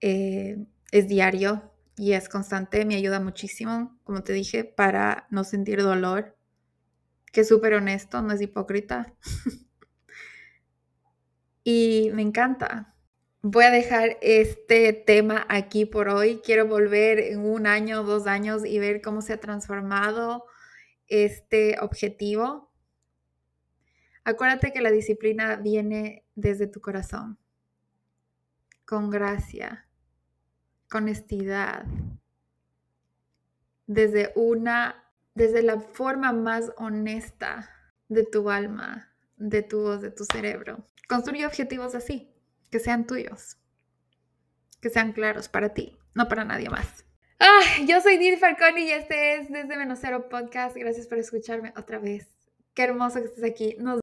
eh, 0.00 0.64
es 0.92 1.08
diario 1.08 1.72
y 1.96 2.12
es 2.12 2.28
constante, 2.28 2.84
me 2.84 2.94
ayuda 2.94 3.20
muchísimo, 3.20 3.98
como 4.04 4.22
te 4.22 4.32
dije, 4.32 4.64
para 4.64 5.26
no 5.30 5.44
sentir 5.44 5.82
dolor, 5.82 6.36
que 7.32 7.40
es 7.40 7.48
súper 7.48 7.74
honesto, 7.74 8.22
no 8.22 8.32
es 8.32 8.40
hipócrita. 8.40 9.14
y 11.64 12.10
me 12.14 12.22
encanta, 12.22 12.94
Voy 13.46 13.64
a 13.64 13.70
dejar 13.70 14.16
este 14.22 14.94
tema 14.94 15.44
aquí 15.50 15.84
por 15.84 16.08
hoy. 16.08 16.40
Quiero 16.42 16.66
volver 16.66 17.18
en 17.18 17.40
un 17.40 17.66
año, 17.66 18.02
dos 18.02 18.26
años 18.26 18.64
y 18.64 18.78
ver 18.78 19.02
cómo 19.02 19.20
se 19.20 19.34
ha 19.34 19.36
transformado 19.38 20.46
este 21.08 21.76
objetivo. 21.80 22.72
Acuérdate 24.24 24.72
que 24.72 24.80
la 24.80 24.90
disciplina 24.90 25.56
viene 25.56 26.24
desde 26.34 26.66
tu 26.66 26.80
corazón, 26.80 27.38
con 28.84 29.10
gracia, 29.10 29.86
con 30.88 31.04
honestidad, 31.04 31.84
desde 33.86 34.32
una 34.36 35.04
desde 35.34 35.62
la 35.62 35.80
forma 35.80 36.32
más 36.32 36.72
honesta 36.76 37.68
de 38.08 38.24
tu 38.24 38.50
alma, 38.50 39.12
de 39.36 39.62
tu 39.62 39.82
voz, 39.82 40.00
de 40.00 40.10
tu 40.10 40.24
cerebro. 40.24 40.86
Construye 41.08 41.44
objetivos 41.44 41.94
así, 41.94 42.32
que 42.70 42.78
sean 42.78 43.06
tuyos, 43.06 43.56
que 44.80 44.90
sean 44.90 45.12
claros 45.12 45.48
para 45.48 45.74
ti, 45.74 45.98
no 46.14 46.28
para 46.28 46.44
nadie 46.44 46.70
más. 46.70 47.04
Ah, 47.40 47.62
yo 47.86 48.00
soy 48.00 48.16
Didi 48.16 48.36
Falconi 48.36 48.82
y 48.82 48.90
este 48.92 49.36
es 49.36 49.50
Desde 49.50 49.76
Menos 49.76 49.98
Cero 50.00 50.28
Podcast. 50.30 50.76
Gracias 50.76 51.08
por 51.08 51.18
escucharme 51.18 51.74
otra 51.76 51.98
vez. 51.98 52.28
Qué 52.74 52.84
hermoso 52.84 53.20
que 53.20 53.26
estés 53.26 53.44
aquí. 53.44 53.76
Nos 53.78 53.92